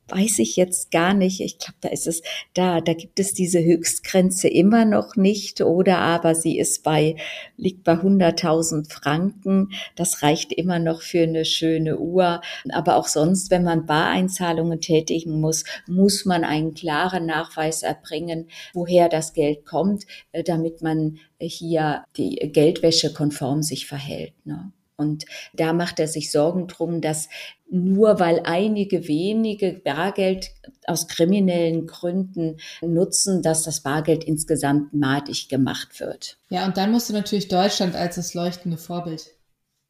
weiß 0.09 0.39
ich 0.41 0.57
jetzt 0.57 0.91
gar 0.91 1.15
nicht. 1.15 1.41
Ich 1.41 1.59
glaube, 1.59 1.77
da 1.81 1.89
ist 1.89 2.07
es, 2.07 2.23
da, 2.53 2.81
da 2.81 2.93
gibt 2.93 3.19
es 3.19 3.33
diese 3.33 3.63
Höchstgrenze 3.63 4.49
immer 4.49 4.85
noch 4.85 5.17
nicht 5.17 5.61
oder 5.61 5.99
aber 5.99 6.35
sie 6.35 6.59
ist 6.59 6.83
bei, 6.83 7.17
liegt 7.57 7.85
bei 7.85 7.95
100.000 7.95 8.93
Franken. 8.93 9.71
Das 9.97 10.23
reicht 10.23 10.53
immer 10.53 10.79
noch 10.79 11.03
für 11.03 11.23
eine 11.23 11.45
schöne 11.45 11.99
Uhr. 11.99 12.41
Aber 12.71 12.97
auch 12.97 13.09
sonst, 13.09 13.51
wenn 13.51 13.65
man 13.65 13.87
Bareinzahlungen 13.87 14.81
tätigen 14.81 15.41
muss, 15.41 15.65
muss 15.87 16.25
man 16.25 16.45
einen 16.45 16.75
klaren 16.75 17.27
Nachweis 17.27 17.83
erbringen, 17.83 18.49
woher 18.75 19.09
das 19.09 19.33
Geld 19.33 19.65
kommt, 19.65 20.05
äh, 20.33 20.43
damit 20.43 20.83
man 20.83 21.19
hier 21.41 22.05
die 22.17 22.37
Geldwäsche 22.53 23.13
konform 23.13 23.63
sich 23.63 23.87
verhält. 23.87 24.33
Ne? 24.45 24.73
Und 24.97 25.25
da 25.53 25.73
macht 25.73 25.99
er 25.99 26.07
sich 26.07 26.31
Sorgen 26.31 26.69
drum, 26.69 27.01
dass 27.01 27.29
nur 27.69 28.21
weil 28.21 28.43
einige 28.45 29.09
wenige 29.09 29.73
Bargeld 29.73 30.51
aus 30.87 31.09
kriminellen 31.09 31.87
Gründen 31.87 32.59
nutzen, 32.81 33.43
dass 33.43 33.65
das 33.65 33.81
Bargeld 33.81 34.23
insgesamt 34.23 34.95
madig 34.95 35.49
gemacht 35.49 35.99
wird. 35.99 36.39
Ja, 36.49 36.65
und 36.67 36.77
dann 36.77 36.93
musst 36.93 37.09
du 37.09 37.13
natürlich 37.13 37.49
Deutschland 37.49 37.97
als 37.97 38.15
das 38.17 38.35
leuchtende 38.35 38.79
Vorbild 38.79 39.31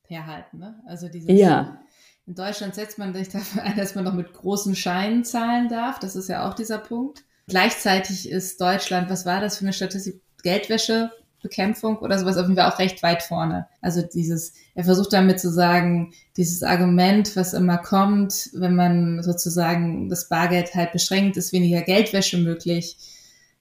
herhalten. 0.07 0.59
Ne? 0.59 0.83
Also 0.87 1.09
dieses, 1.09 1.31
ja. 1.31 1.81
In 2.27 2.35
Deutschland 2.35 2.75
setzt 2.75 2.99
man 2.99 3.13
sich 3.13 3.29
dafür 3.29 3.63
ein, 3.63 3.77
dass 3.77 3.95
man 3.95 4.05
noch 4.05 4.15
mit 4.15 4.33
großen 4.33 4.75
Scheinen 4.75 5.25
zahlen 5.25 5.69
darf. 5.69 5.99
Das 5.99 6.17
ist 6.17 6.29
ja 6.29 6.49
auch 6.49 6.55
dieser 6.55 6.79
Punkt. 6.79 7.25
Gleichzeitig 7.47 8.31
ist 8.31 8.59
Deutschland, 8.61 9.11
was 9.11 9.27
war 9.27 9.41
das 9.41 9.59
für 9.59 9.67
eine 9.67 9.75
Statistik? 9.75 10.23
Geldwäsche 10.43 11.11
Bekämpfung 11.45 11.99
oder 11.99 12.19
sowas 12.19 12.37
auf 12.37 12.49
jeden 12.49 12.57
Fall 12.57 12.71
auch 12.71 12.79
recht 12.81 13.03
weit 13.05 13.23
vorne. 13.23 13.69
Also 13.81 14.03
dieses, 14.03 14.55
er 14.75 14.85
versucht 14.85 15.13
damit 15.13 15.39
zu 15.39 15.53
sagen, 15.53 16.13
dieses 16.37 16.65
Argument, 16.65 17.37
was 17.37 17.53
immer 17.53 17.79
kommt, 17.79 18.51
wenn 18.55 18.75
man 18.75 19.23
sozusagen 19.23 20.09
das 20.09 20.29
Bargeld 20.29 20.75
halt 20.75 20.93
beschränkt, 20.93 21.37
ist 21.37 21.53
weniger 21.53 21.83
Geldwäsche 21.83 22.39
möglich, 22.39 22.97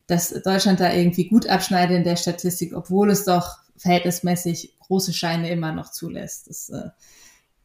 dass 0.07 0.29
Deutschland 0.29 0.79
da 0.79 0.91
irgendwie 0.91 1.27
gut 1.27 1.47
abschneidet 1.47 1.97
in 1.97 2.03
der 2.03 2.15
Statistik, 2.15 2.73
obwohl 2.75 3.11
es 3.11 3.25
doch 3.25 3.57
verhältnismäßig 3.77 4.79
große 4.79 5.13
Scheine 5.13 5.49
immer 5.49 5.73
noch 5.73 5.91
zulässt. 5.91 6.47
Das 6.47 6.69
äh, 6.69 6.89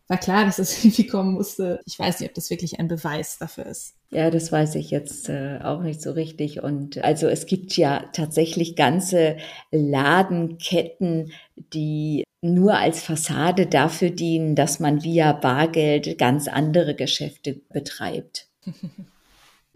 war 0.09 0.19
klar, 0.19 0.45
dass 0.45 0.57
das 0.57 0.77
irgendwie 0.85 1.07
kommen 1.07 1.35
musste. 1.35 1.81
Ich 1.87 1.99
weiß 1.99 2.21
nicht, 2.21 2.31
ob 2.31 2.35
das 2.35 2.51
wirklich 2.51 2.81
ein 2.81 2.89
Beweis 2.89 3.39
dafür 3.39 3.67
ist. 3.67 3.95
Ja, 4.11 4.31
das 4.31 4.51
weiß 4.51 4.75
ich 4.77 4.91
jetzt 4.91 5.29
äh, 5.29 5.59
auch 5.63 5.83
nicht 5.83 6.01
so 6.01 6.13
richtig. 6.13 6.63
Und 6.63 7.03
also 7.05 7.29
es 7.29 7.47
gibt 7.47 7.77
ja 7.77 8.05
tatsächlich 8.13 8.75
ganze 8.75 9.37
Ladenketten, 9.71 11.33
die 11.75 12.25
nur 12.41 12.75
als 12.75 13.03
Fassade 13.03 13.67
dafür 13.67 14.11
dienen, 14.11 14.55
dass 14.55 14.81
man 14.81 15.03
via 15.03 15.33
Bargeld 15.33 16.19
ganz 16.19 16.49
andere 16.49 16.95
Geschäfte 16.95 17.61
betreibt. 17.71 18.49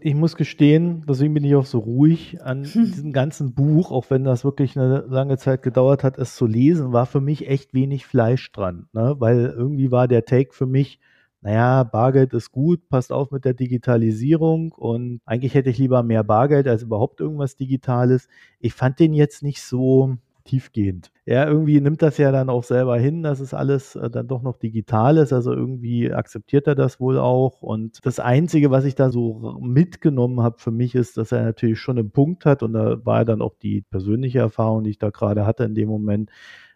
ich 0.03 0.15
muss 0.15 0.35
gestehen, 0.35 1.05
deswegen 1.07 1.33
bin 1.33 1.45
ich 1.45 1.55
auch 1.55 1.65
so 1.65 1.79
ruhig 1.79 2.41
an 2.41 2.63
diesem 2.73 3.13
ganzen 3.13 3.53
Buch, 3.53 3.91
auch 3.91 4.09
wenn 4.09 4.25
das 4.25 4.43
wirklich 4.43 4.77
eine 4.77 5.05
lange 5.07 5.37
Zeit 5.37 5.63
gedauert 5.63 6.03
hat, 6.03 6.17
es 6.17 6.35
zu 6.35 6.45
lesen, 6.45 6.91
war 6.91 7.05
für 7.05 7.21
mich 7.21 7.47
echt 7.47 7.73
wenig 7.73 8.05
Fleisch 8.05 8.51
dran, 8.51 8.87
ne? 8.91 9.15
weil 9.19 9.53
irgendwie 9.57 9.91
war 9.91 10.09
der 10.09 10.25
Take 10.25 10.53
für 10.53 10.65
mich, 10.65 10.99
naja, 11.41 11.83
Bargeld 11.83 12.33
ist 12.33 12.51
gut, 12.51 12.87
passt 12.89 13.11
auf 13.11 13.31
mit 13.31 13.45
der 13.45 13.53
Digitalisierung 13.53 14.73
und 14.73 15.21
eigentlich 15.25 15.53
hätte 15.53 15.69
ich 15.69 15.77
lieber 15.77 16.03
mehr 16.03 16.23
Bargeld 16.23 16.67
als 16.67 16.83
überhaupt 16.83 17.19
irgendwas 17.19 17.55
Digitales. 17.55 18.27
Ich 18.59 18.73
fand 18.73 18.99
den 18.99 19.13
jetzt 19.13 19.43
nicht 19.43 19.61
so, 19.61 20.17
tiefgehend. 20.43 21.11
Er 21.25 21.47
irgendwie 21.47 21.79
nimmt 21.79 22.01
das 22.01 22.17
ja 22.17 22.31
dann 22.31 22.49
auch 22.49 22.63
selber 22.63 22.97
hin, 22.97 23.23
dass 23.23 23.39
es 23.39 23.53
alles 23.53 23.95
äh, 23.95 24.09
dann 24.09 24.27
doch 24.27 24.41
noch 24.41 24.57
digital 24.57 25.17
ist. 25.17 25.33
Also 25.33 25.53
irgendwie 25.53 26.11
akzeptiert 26.13 26.67
er 26.67 26.75
das 26.75 26.99
wohl 26.99 27.17
auch. 27.17 27.61
Und 27.61 27.99
das 28.05 28.19
Einzige, 28.19 28.71
was 28.71 28.85
ich 28.85 28.95
da 28.95 29.09
so 29.09 29.57
mitgenommen 29.61 30.41
habe 30.41 30.59
für 30.59 30.71
mich, 30.71 30.95
ist, 30.95 31.17
dass 31.17 31.31
er 31.31 31.43
natürlich 31.43 31.79
schon 31.79 31.97
einen 31.97 32.11
Punkt 32.11 32.45
hat. 32.45 32.63
Und 32.63 32.73
da 32.73 33.05
war 33.05 33.25
dann 33.25 33.41
auch 33.41 33.55
die 33.55 33.81
persönliche 33.81 34.39
Erfahrung, 34.39 34.83
die 34.83 34.91
ich 34.91 34.99
da 34.99 35.09
gerade 35.09 35.45
hatte 35.45 35.63
in 35.63 35.75
dem 35.75 35.89
Moment, 35.89 36.29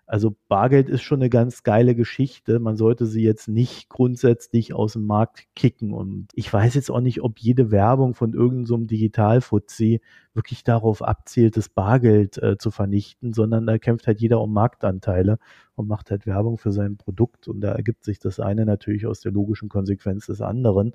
also 0.10 0.38
Bargeld 0.48 0.88
ist 0.88 1.02
schon 1.02 1.20
eine 1.20 1.30
ganz 1.30 1.64
geile 1.64 1.94
Geschichte. 1.94 2.60
Man 2.60 2.78
sollte 2.78 3.06
sie 3.06 3.24
jetzt 3.24 3.50
nicht 3.50 3.90
grundsätzlich 3.90 4.74
aus 4.74 4.94
dem 4.94 5.06
Markt 5.06 5.48
kicken. 5.54 5.92
Und 5.92 6.30
ich 6.34 6.52
weiß 6.52 6.76
jetzt 6.76 6.90
auch 6.90 7.02
nicht, 7.02 7.22
ob 7.22 7.40
jede 7.40 7.72
Werbung 7.72 8.14
von 8.14 8.34
irgendeinem 8.34 8.66
so 8.66 8.78
Digitalfuzzi 8.78 10.00
wirklich 10.34 10.64
darauf 10.64 11.02
abzielt, 11.02 11.58
das 11.58 11.68
Bargeld 11.68 12.42
äh, 12.42 12.58
zu 12.58 12.72
vernichten, 12.72 13.34
sondern 13.34 13.68
da 13.68 13.78
kämpft 13.80 14.08
halt 14.08 14.22
jeder 14.22 14.40
um 14.40 14.54
Marktanteile 14.54 15.40
und 15.76 15.90
macht 15.90 16.10
halt 16.10 16.26
Werbung 16.26 16.58
für 16.58 16.72
sein 16.72 16.96
Produkt. 16.96 17.50
Und 17.50 17.60
da 17.60 17.74
ergibt 17.74 18.06
sich 18.06 18.18
das 18.18 18.40
eine 18.40 18.66
natürlich 18.66 19.08
aus 19.08 19.20
der 19.20 19.34
logischen 19.34 19.68
Konsequenz 19.68 20.28
des 20.28 20.40
anderen. 20.40 20.94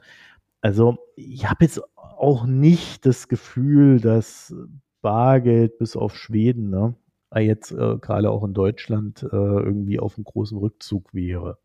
Also 0.63 0.97
ich 1.17 1.51
habe 1.51 1.65
jetzt 1.65 1.83
auch 1.97 2.47
nicht 2.47 3.05
das 3.05 3.29
Gefühl, 3.29 4.01
dass 4.01 4.55
Bargeld 5.03 5.77
bis 5.77 5.97
auf 5.97 6.17
Schweden, 6.17 6.71
ne, 6.71 6.95
jetzt 7.41 7.73
äh, 7.73 7.97
gerade 7.99 8.31
auch 8.31 8.45
in 8.45 8.55
Deutschland 8.55 9.23
äh, 9.23 9.37
irgendwie 9.37 9.99
auf 9.99 10.17
einem 10.17 10.25
großen 10.25 10.59
Rückzug 10.59 11.13
wäre. 11.15 11.59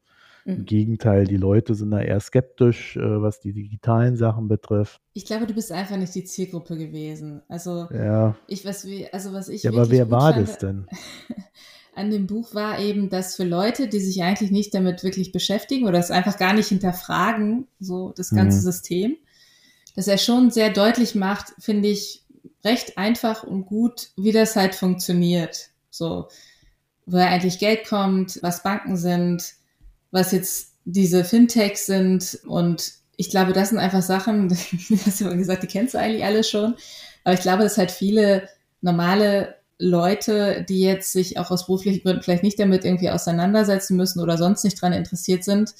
Mhm. 0.45 0.53
Im 0.55 0.65
Gegenteil, 0.65 1.25
die 1.25 1.37
Leute 1.37 1.75
sind 1.75 1.91
da 1.91 1.99
eher 1.99 2.19
skeptisch, 2.19 2.95
äh, 2.95 3.21
was 3.21 3.39
die 3.39 3.53
digitalen 3.53 4.15
Sachen 4.15 4.47
betrifft. 4.47 5.01
Ich 5.13 5.25
glaube, 5.25 5.45
du 5.45 5.53
bist 5.53 5.71
einfach 5.71 5.97
nicht 5.97 6.15
die 6.15 6.23
Zielgruppe 6.23 6.77
gewesen. 6.77 7.41
Also, 7.49 7.87
ja. 7.91 8.35
ich, 8.47 8.65
was, 8.65 8.87
also 9.11 9.33
was 9.33 9.49
ich. 9.49 9.63
Ja, 9.63 9.71
aber 9.71 9.89
wer 9.91 10.09
war 10.09 10.33
fand, 10.33 10.47
das 10.47 10.57
denn? 10.57 10.87
an 11.97 12.11
dem 12.11 12.27
Buch 12.27 12.53
war 12.53 12.79
eben, 12.79 13.09
dass 13.09 13.35
für 13.35 13.43
Leute, 13.43 13.87
die 13.87 13.99
sich 13.99 14.21
eigentlich 14.21 14.51
nicht 14.51 14.73
damit 14.73 15.03
wirklich 15.03 15.31
beschäftigen 15.31 15.87
oder 15.87 15.97
es 15.97 16.11
einfach 16.11 16.37
gar 16.37 16.53
nicht 16.53 16.67
hinterfragen, 16.67 17.67
so 17.79 18.13
das 18.15 18.29
ganze 18.29 18.59
mhm. 18.59 18.61
System, 18.61 19.17
dass 19.95 20.07
er 20.07 20.19
schon 20.19 20.51
sehr 20.51 20.69
deutlich 20.69 21.15
macht, 21.15 21.53
finde 21.59 21.89
ich, 21.89 22.23
recht 22.63 22.97
einfach 22.97 23.43
und 23.43 23.65
gut, 23.65 24.09
wie 24.17 24.31
das 24.31 24.55
halt 24.55 24.75
funktioniert. 24.75 25.69
So, 25.89 26.27
woher 27.05 27.29
eigentlich 27.29 27.59
Geld 27.59 27.87
kommt, 27.87 28.39
was 28.41 28.63
Banken 28.63 28.97
sind, 28.97 29.53
was 30.11 30.31
jetzt 30.31 30.73
diese 30.85 31.23
Fintechs 31.23 31.85
sind 31.85 32.39
und 32.45 32.93
ich 33.17 33.29
glaube, 33.29 33.51
das 33.51 33.69
sind 33.69 33.79
einfach 33.79 34.01
Sachen, 34.01 34.49
du 34.89 34.97
hast 35.05 35.19
ja 35.19 35.33
gesagt, 35.33 35.63
die 35.63 35.67
kennst 35.67 35.93
du 35.93 35.99
eigentlich 35.99 36.23
alle 36.23 36.43
schon, 36.43 36.75
aber 37.23 37.33
ich 37.33 37.41
glaube, 37.41 37.63
dass 37.63 37.77
halt 37.77 37.91
viele 37.91 38.47
normale 38.81 39.55
Leute, 39.79 40.65
die 40.67 40.81
jetzt 40.81 41.11
sich 41.11 41.37
auch 41.37 41.51
aus 41.51 41.65
beruflichen 41.65 42.03
Gründen 42.03 42.23
vielleicht 42.23 42.43
nicht 42.43 42.59
damit 42.59 42.83
irgendwie 42.83 43.09
auseinandersetzen 43.09 43.95
müssen 43.95 44.19
oder 44.19 44.37
sonst 44.37 44.63
nicht 44.63 44.81
dran 44.81 44.93
interessiert 44.93 45.43
sind, 45.43 45.73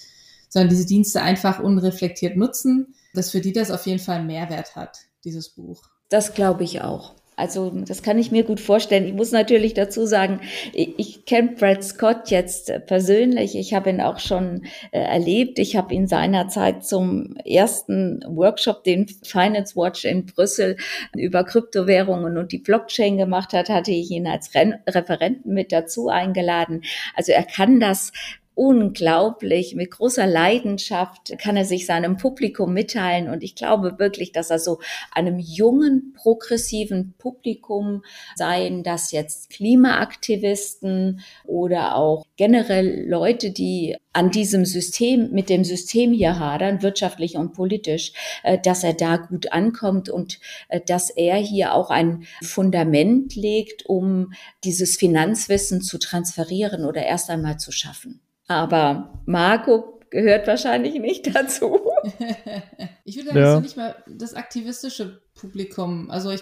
sondern 0.49 0.69
diese 0.69 0.85
Dienste 0.85 1.21
einfach 1.21 1.59
unreflektiert 1.59 2.37
nutzen, 2.37 2.95
dass 3.13 3.31
für 3.31 3.41
die 3.41 3.53
das 3.53 3.71
auf 3.71 3.85
jeden 3.85 3.99
Fall 3.99 4.17
einen 4.17 4.27
Mehrwert 4.27 4.75
hat, 4.75 4.99
dieses 5.23 5.49
Buch. 5.49 5.89
Das 6.09 6.33
glaube 6.33 6.63
ich 6.63 6.81
auch. 6.81 7.17
Also 7.39 7.69
das 7.69 8.01
kann 8.01 8.17
ich 8.17 8.31
mir 8.31 8.43
gut 8.43 8.59
vorstellen. 8.59 9.05
Ich 9.05 9.13
muss 9.13 9.31
natürlich 9.31 9.75
dazu 9.75 10.07
sagen, 10.07 10.41
ich, 10.73 10.97
ich 10.97 11.25
kenne 11.25 11.51
Brad 11.51 11.83
Scott 11.83 12.31
jetzt 12.31 12.71
persönlich. 12.87 13.55
Ich 13.55 13.75
habe 13.75 13.91
ihn 13.91 14.01
auch 14.01 14.17
schon 14.17 14.63
äh, 14.91 14.99
erlebt. 14.99 15.59
Ich 15.59 15.75
habe 15.75 15.93
ihn 15.93 16.07
seinerzeit 16.07 16.83
zum 16.83 17.35
ersten 17.45 18.23
Workshop, 18.27 18.83
den 18.83 19.07
Finance 19.07 19.75
Watch 19.75 20.03
in 20.03 20.25
Brüssel 20.25 20.77
über 21.15 21.43
Kryptowährungen 21.43 22.37
und 22.37 22.51
die 22.51 22.57
Blockchain 22.57 23.17
gemacht 23.17 23.53
hat, 23.53 23.69
hatte 23.69 23.91
ich 23.91 24.09
ihn 24.09 24.25
als 24.25 24.55
Ren 24.55 24.79
Referenten 24.89 25.53
mit 25.53 25.71
dazu 25.71 26.09
eingeladen. 26.09 26.81
Also 27.15 27.33
er 27.33 27.43
kann 27.43 27.79
das 27.79 28.11
unglaublich, 28.57 29.75
mit 29.75 29.91
großer 29.91 30.25
Leidenschaft 30.25 31.37
kann 31.37 31.55
er 31.55 31.63
sich 31.63 31.85
seinem 31.85 32.17
Publikum 32.17 32.73
mitteilen. 32.73 33.29
Und 33.29 33.43
ich 33.43 33.53
glaube 33.53 33.99
wirklich, 33.99 34.31
dass 34.31 34.49
er 34.49 34.57
so 34.57 34.79
einem 35.11 35.37
jungen, 35.37 36.13
progressiven 36.17 37.13
Publikum, 37.19 38.03
seien 38.35 38.81
das 38.81 39.11
jetzt 39.11 39.51
Klimaaktivisten 39.51 41.21
oder 41.45 41.95
auch 41.95 42.25
generell 42.35 43.07
Leute, 43.07 43.51
die 43.51 43.95
an 44.11 44.31
diesem 44.31 44.65
System, 44.65 45.29
mit 45.31 45.49
dem 45.49 45.63
System 45.63 46.11
hier 46.11 46.39
hadern, 46.39 46.81
wirtschaftlich 46.81 47.35
und 47.35 47.53
politisch, 47.53 48.13
äh, 48.41 48.57
dass 48.57 48.83
er 48.83 48.93
da 48.93 49.17
gut 49.17 49.51
ankommt 49.51 50.09
und 50.09 50.39
äh, 50.69 50.81
dass 50.83 51.11
er 51.11 51.35
hier 51.35 51.75
auch 51.75 51.91
ein 51.91 52.25
Fundament 52.41 53.35
legt, 53.35 53.85
um 53.85 54.33
dieses 54.63 54.97
Finanzwissen 54.97 55.81
zu 55.81 55.99
transferieren 55.99 56.85
oder 56.85 57.03
erst 57.03 57.29
einmal 57.29 57.57
zu 57.57 57.71
schaffen. 57.71 58.19
Aber 58.47 59.21
Marco 59.25 59.99
gehört 60.09 60.47
wahrscheinlich 60.47 60.95
nicht 60.95 61.35
dazu. 61.35 61.79
ich 63.03 63.17
würde 63.17 63.29
sagen, 63.29 63.39
ja. 63.39 63.43
das 63.43 63.55
ist 63.55 63.63
nicht 63.63 63.77
mal 63.77 63.95
das 64.07 64.33
aktivistische 64.33 65.21
Publikum. 65.35 66.09
Also 66.09 66.31
ich, 66.31 66.41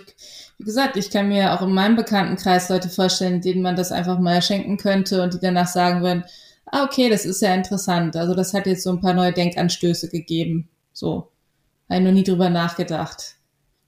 wie 0.58 0.64
gesagt, 0.64 0.98
ich 0.98 1.10
kann 1.10 1.30
mir 1.30 1.54
auch 1.54 1.62
in 1.62 1.74
meinem 1.74 1.96
Bekanntenkreis 1.96 2.70
Leute 2.70 2.90
vorstellen, 2.90 3.42
denen 3.42 3.62
man 3.62 3.76
das 3.76 3.92
einfach 3.92 4.20
mal 4.20 4.42
schenken 4.42 4.78
könnte 4.78 5.22
und 5.22 5.34
die 5.34 5.40
danach 5.40 5.68
sagen 5.68 6.02
würden, 6.02 6.24
ah, 6.68 6.84
okay, 6.84 7.10
das 7.10 7.26
ist 7.26 7.42
ja 7.42 7.54
interessant. 7.54 8.16
Also 8.16 8.36
das 8.36 8.54
hat 8.54 8.68
jetzt 8.68 8.84
so 8.84 8.92
ein 8.92 9.02
paar 9.02 9.14
neue 9.14 9.34
Denkanstöße 9.34 10.10
gegeben. 10.10 10.70
So. 10.94 11.32
Habe 11.90 12.00
ich 12.00 12.06
noch 12.06 12.12
nie 12.14 12.24
drüber 12.24 12.50
nachgedacht. 12.50 13.36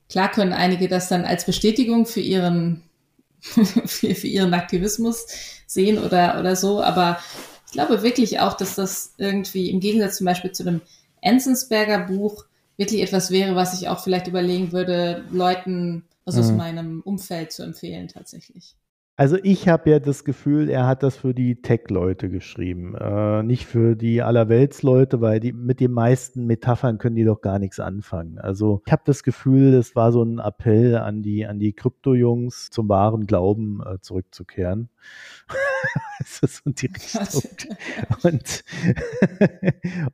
Klar 0.09 0.31
können 0.31 0.53
einige 0.53 0.87
das 0.87 1.09
dann 1.09 1.25
als 1.25 1.45
Bestätigung 1.45 2.05
für 2.05 2.19
ihren, 2.19 2.83
für, 3.41 4.15
für 4.15 4.27
ihren 4.27 4.53
Aktivismus 4.53 5.25
sehen 5.65 5.97
oder, 5.97 6.39
oder 6.39 6.55
so, 6.55 6.81
aber 6.81 7.19
ich 7.67 7.73
glaube 7.73 8.01
wirklich 8.01 8.39
auch, 8.39 8.53
dass 8.53 8.75
das 8.75 9.13
irgendwie 9.17 9.69
im 9.69 9.79
Gegensatz 9.79 10.17
zum 10.17 10.25
Beispiel 10.25 10.51
zu 10.53 10.63
dem 10.63 10.81
Enzensberger 11.21 12.07
Buch 12.07 12.45
wirklich 12.77 13.01
etwas 13.01 13.29
wäre, 13.29 13.55
was 13.55 13.79
ich 13.79 13.89
auch 13.89 14.03
vielleicht 14.03 14.27
überlegen 14.27 14.71
würde, 14.71 15.25
Leuten 15.31 16.05
also 16.25 16.39
aus 16.41 16.51
mhm. 16.51 16.57
meinem 16.57 17.01
Umfeld 17.01 17.51
zu 17.51 17.63
empfehlen 17.63 18.07
tatsächlich. 18.07 18.75
Also 19.19 19.37
ich 19.41 19.67
habe 19.67 19.89
ja 19.89 19.99
das 19.99 20.23
Gefühl, 20.25 20.69
er 20.69 20.85
hat 20.85 21.01
das 21.01 21.17
für 21.17 21.33
die 21.33 21.59
Tech-Leute 21.59 22.29
geschrieben, 22.29 22.93
äh, 22.93 23.41
nicht 23.41 23.65
für 23.65 23.95
die 23.95 24.21
Allerweltsleute, 24.21 25.21
weil 25.21 25.39
die 25.39 25.53
mit 25.53 25.79
den 25.79 25.91
meisten 25.91 26.45
Metaphern 26.45 26.99
können 26.99 27.15
die 27.15 27.23
doch 27.23 27.41
gar 27.41 27.57
nichts 27.57 27.79
anfangen. 27.79 28.37
Also 28.37 28.83
ich 28.85 28.91
habe 28.91 29.01
das 29.05 29.23
Gefühl, 29.23 29.73
es 29.73 29.95
war 29.95 30.11
so 30.11 30.21
ein 30.21 30.37
Appell 30.37 30.95
an 30.97 31.23
die 31.23 31.47
an 31.47 31.57
die 31.57 31.73
Krypto-Jungs 31.73 32.69
zum 32.69 32.89
wahren 32.89 33.25
Glauben 33.25 33.81
äh, 33.83 33.99
zurückzukehren. 34.01 34.89
das 36.19 36.39
ist 36.41 36.63
so 36.63 36.69
die 36.69 36.85
Richtung. 36.85 37.41
und 38.23 38.63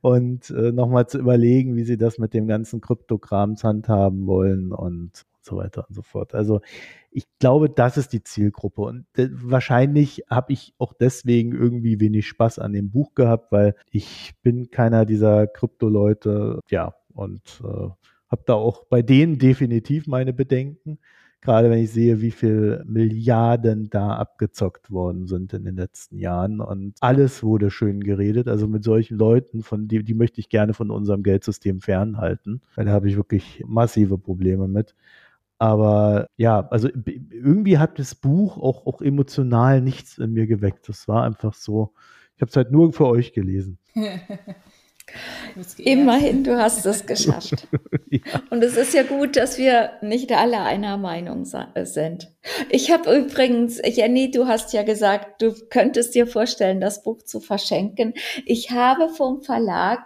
und 0.00 0.48
äh, 0.48 0.72
nochmal 0.72 1.08
zu 1.08 1.18
überlegen, 1.18 1.76
wie 1.76 1.84
sie 1.84 1.98
das 1.98 2.16
mit 2.16 2.32
dem 2.32 2.46
ganzen 2.46 2.80
Kryptokrams 2.80 3.64
handhaben 3.64 4.26
wollen 4.26 4.72
und 4.72 5.26
so 5.44 5.56
weiter 5.56 5.86
und 5.88 5.94
so 5.94 6.02
fort. 6.02 6.34
Also 6.34 6.60
ich 7.10 7.26
glaube, 7.38 7.70
das 7.70 7.96
ist 7.96 8.12
die 8.12 8.22
Zielgruppe. 8.22 8.82
Und 8.82 9.06
wahrscheinlich 9.16 10.24
habe 10.28 10.52
ich 10.52 10.74
auch 10.78 10.92
deswegen 10.92 11.52
irgendwie 11.52 12.00
wenig 12.00 12.26
Spaß 12.26 12.58
an 12.58 12.72
dem 12.72 12.90
Buch 12.90 13.14
gehabt, 13.14 13.52
weil 13.52 13.76
ich 13.90 14.34
bin 14.42 14.70
keiner 14.70 15.04
dieser 15.04 15.46
Krypto-Leute, 15.46 16.60
ja, 16.68 16.94
und 17.12 17.62
äh, 17.62 17.88
habe 18.28 18.42
da 18.46 18.54
auch 18.54 18.84
bei 18.86 19.02
denen 19.02 19.38
definitiv 19.38 20.06
meine 20.06 20.32
Bedenken. 20.32 20.98
Gerade 21.40 21.68
wenn 21.68 21.78
ich 21.78 21.90
sehe, 21.90 22.22
wie 22.22 22.30
viel 22.30 22.82
Milliarden 22.86 23.90
da 23.90 24.16
abgezockt 24.16 24.90
worden 24.90 25.26
sind 25.26 25.52
in 25.52 25.64
den 25.64 25.76
letzten 25.76 26.18
Jahren. 26.18 26.60
Und 26.60 26.94
alles 27.00 27.42
wurde 27.42 27.70
schön 27.70 28.02
geredet. 28.02 28.48
Also 28.48 28.66
mit 28.66 28.82
solchen 28.82 29.18
Leuten, 29.18 29.62
von 29.62 29.86
die, 29.86 30.02
die 30.02 30.14
möchte 30.14 30.40
ich 30.40 30.48
gerne 30.48 30.72
von 30.72 30.90
unserem 30.90 31.22
Geldsystem 31.22 31.82
fernhalten. 31.82 32.62
Weil 32.76 32.86
da 32.86 32.92
habe 32.92 33.10
ich 33.10 33.16
wirklich 33.16 33.62
massive 33.66 34.16
Probleme 34.16 34.68
mit. 34.68 34.94
Aber 35.58 36.26
ja, 36.36 36.68
also 36.68 36.88
irgendwie 36.88 37.78
hat 37.78 37.98
das 37.98 38.14
Buch 38.14 38.58
auch, 38.58 38.86
auch 38.86 39.00
emotional 39.00 39.80
nichts 39.80 40.18
in 40.18 40.32
mir 40.32 40.46
geweckt. 40.46 40.88
Das 40.88 41.08
war 41.08 41.24
einfach 41.24 41.54
so, 41.54 41.92
ich 42.36 42.42
habe 42.42 42.50
es 42.50 42.56
halt 42.56 42.72
nur 42.72 42.92
für 42.92 43.06
euch 43.06 43.32
gelesen. 43.32 43.78
Immerhin, 45.78 46.44
du 46.44 46.58
hast 46.58 46.86
es 46.86 47.06
geschafft. 47.06 47.68
ja. 48.10 48.20
Und 48.50 48.64
es 48.64 48.76
ist 48.76 48.94
ja 48.94 49.02
gut, 49.02 49.36
dass 49.36 49.58
wir 49.58 49.92
nicht 50.02 50.32
alle 50.32 50.60
einer 50.60 50.96
Meinung 50.96 51.44
sind. 51.44 52.32
Ich 52.70 52.90
habe 52.90 53.14
übrigens, 53.14 53.80
Jenny, 53.84 54.30
du 54.30 54.46
hast 54.46 54.72
ja 54.72 54.82
gesagt, 54.82 55.42
du 55.42 55.54
könntest 55.70 56.14
dir 56.14 56.26
vorstellen, 56.26 56.80
das 56.80 57.02
Buch 57.02 57.22
zu 57.22 57.40
verschenken. 57.40 58.14
Ich 58.46 58.70
habe 58.70 59.08
vom 59.10 59.42
Verlag 59.42 60.00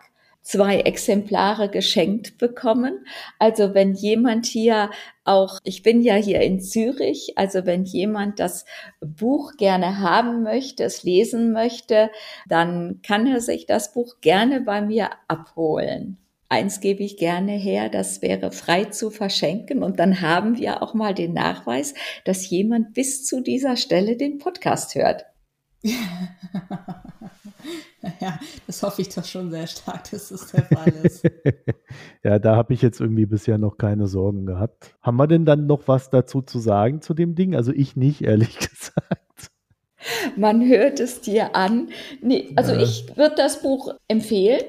zwei 0.49 0.81
Exemplare 0.81 1.69
geschenkt 1.69 2.39
bekommen. 2.39 3.05
Also 3.39 3.75
wenn 3.75 3.93
jemand 3.93 4.47
hier 4.47 4.91
auch, 5.25 5.59
ich 5.63 5.83
bin 5.83 6.01
ja 6.01 6.15
hier 6.15 6.41
in 6.41 6.59
Zürich, 6.59 7.35
also 7.37 7.67
wenn 7.67 7.85
jemand 7.85 8.41
das 8.41 8.65
Buch 9.03 9.53
gerne 9.59 9.99
haben 9.99 10.43
möchte, 10.43 10.85
es 10.85 11.03
lesen 11.03 11.53
möchte, 11.53 12.11
dann 12.49 13.01
kann 13.03 13.27
er 13.27 13.43
sich 13.43 13.67
das 13.67 13.93
Buch 13.93 14.23
gerne 14.23 14.63
bei 14.63 14.81
mir 14.81 15.11
abholen. 15.29 16.17
Eins 16.49 16.81
gebe 16.81 17.03
ich 17.03 17.19
gerne 17.19 17.53
her, 17.53 17.91
das 17.91 18.23
wäre 18.23 18.51
frei 18.51 18.87
zu 18.87 19.11
verschenken. 19.11 19.83
Und 19.83 19.99
dann 19.99 20.23
haben 20.23 20.57
wir 20.57 20.83
auch 20.83 20.95
mal 20.95 21.13
den 21.13 21.35
Nachweis, 21.35 21.93
dass 22.25 22.49
jemand 22.49 22.95
bis 22.95 23.27
zu 23.27 23.43
dieser 23.43 23.77
Stelle 23.77 24.17
den 24.17 24.39
Podcast 24.39 24.95
hört. 24.95 25.27
ja, 28.21 28.39
das 28.67 28.83
hoffe 28.83 29.03
ich 29.03 29.15
doch 29.15 29.25
schon 29.25 29.51
sehr 29.51 29.67
stark, 29.67 30.11
dass 30.11 30.31
das 30.31 30.51
der 30.51 30.65
Fall 30.65 30.93
ist. 31.03 31.25
ja, 32.25 32.39
da 32.39 32.57
habe 32.57 32.75
ich 32.75 32.83
jetzt 32.83 33.01
irgendwie 33.01 33.27
bisher 33.27 33.59
noch 33.59 33.79
keine 33.79 34.09
Sorgen 34.09 34.47
gehabt. 34.47 34.97
Haben 35.03 35.17
wir 35.19 35.27
denn 35.27 35.45
dann 35.45 35.67
noch 35.67 35.87
was 35.87 36.11
dazu 36.11 36.43
zu 36.43 36.59
sagen 36.59 37.01
zu 37.01 37.15
dem 37.15 37.35
Ding? 37.35 37.55
Also 37.55 37.73
ich 37.73 37.97
nicht, 37.97 38.23
ehrlich 38.23 38.59
gesagt. 38.69 39.51
Man 40.37 40.67
hört 40.67 41.01
es 41.01 41.21
dir 41.21 41.55
an. 41.55 41.89
Nee, 42.23 42.53
also 42.57 42.73
ja. 42.73 42.81
ich 42.81 43.17
würde 43.17 43.35
das 43.37 43.63
Buch 43.63 43.95
empfehlen. 44.09 44.63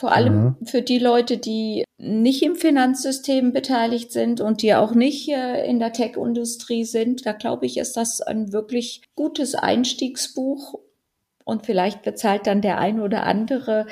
Vor 0.00 0.12
allem 0.12 0.56
ja. 0.58 0.66
für 0.66 0.80
die 0.80 0.98
Leute, 0.98 1.36
die 1.36 1.84
nicht 1.98 2.42
im 2.42 2.56
Finanzsystem 2.56 3.52
beteiligt 3.52 4.12
sind 4.12 4.40
und 4.40 4.62
die 4.62 4.74
auch 4.74 4.94
nicht 4.94 5.28
äh, 5.28 5.66
in 5.68 5.78
der 5.78 5.92
Tech-Industrie 5.92 6.84
sind. 6.84 7.26
Da 7.26 7.32
glaube 7.32 7.66
ich, 7.66 7.76
ist 7.76 7.98
das 7.98 8.22
ein 8.22 8.50
wirklich 8.50 9.02
gutes 9.14 9.54
Einstiegsbuch. 9.54 10.80
Und 11.44 11.66
vielleicht 11.66 12.00
bezahlt 12.00 12.46
dann 12.46 12.62
der 12.62 12.78
ein 12.78 12.98
oder 12.98 13.24
andere 13.24 13.86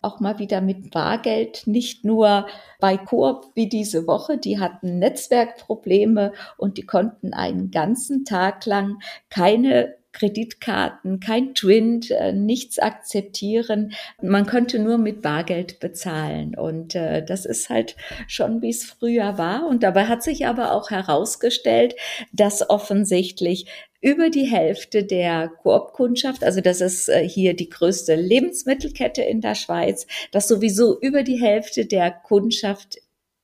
auch 0.00 0.18
mal 0.18 0.38
wieder 0.38 0.62
mit 0.62 0.92
Bargeld, 0.92 1.66
nicht 1.66 2.06
nur 2.06 2.46
bei 2.78 2.96
Coop 2.96 3.50
wie 3.54 3.68
diese 3.68 4.06
Woche. 4.06 4.38
Die 4.38 4.60
hatten 4.60 4.98
Netzwerkprobleme 4.98 6.32
und 6.56 6.78
die 6.78 6.86
konnten 6.86 7.34
einen 7.34 7.70
ganzen 7.70 8.24
Tag 8.24 8.64
lang 8.64 9.02
keine 9.28 9.99
Kreditkarten, 10.12 11.20
kein 11.20 11.54
Twint, 11.54 12.10
äh, 12.10 12.32
nichts 12.32 12.78
akzeptieren. 12.78 13.92
Man 14.20 14.46
konnte 14.46 14.78
nur 14.78 14.98
mit 14.98 15.22
Bargeld 15.22 15.80
bezahlen. 15.80 16.54
Und 16.56 16.94
äh, 16.94 17.24
das 17.24 17.46
ist 17.46 17.70
halt 17.70 17.96
schon, 18.26 18.62
wie 18.62 18.70
es 18.70 18.84
früher 18.84 19.38
war. 19.38 19.66
Und 19.66 19.82
dabei 19.82 20.06
hat 20.06 20.22
sich 20.22 20.46
aber 20.46 20.72
auch 20.72 20.90
herausgestellt, 20.90 21.94
dass 22.32 22.68
offensichtlich 22.68 23.66
über 24.00 24.30
die 24.30 24.46
Hälfte 24.46 25.04
der 25.04 25.48
Koop-Kundschaft, 25.48 26.42
also 26.42 26.60
das 26.60 26.80
ist 26.80 27.08
äh, 27.08 27.28
hier 27.28 27.54
die 27.54 27.68
größte 27.68 28.14
Lebensmittelkette 28.14 29.22
in 29.22 29.40
der 29.40 29.54
Schweiz, 29.54 30.06
dass 30.32 30.48
sowieso 30.48 30.98
über 31.00 31.22
die 31.22 31.40
Hälfte 31.40 31.86
der 31.86 32.10
Kundschaft 32.10 32.98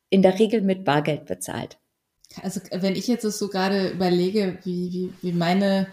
in 0.08 0.22
der 0.22 0.38
Regel 0.38 0.62
mit 0.62 0.84
Bargeld 0.84 1.26
bezahlt. 1.26 1.78
Also 2.42 2.60
wenn 2.70 2.96
ich 2.96 3.06
jetzt 3.06 3.22
so 3.22 3.48
gerade 3.48 3.90
überlege, 3.90 4.58
wie, 4.64 4.92
wie, 4.92 5.12
wie 5.22 5.32
meine 5.32 5.88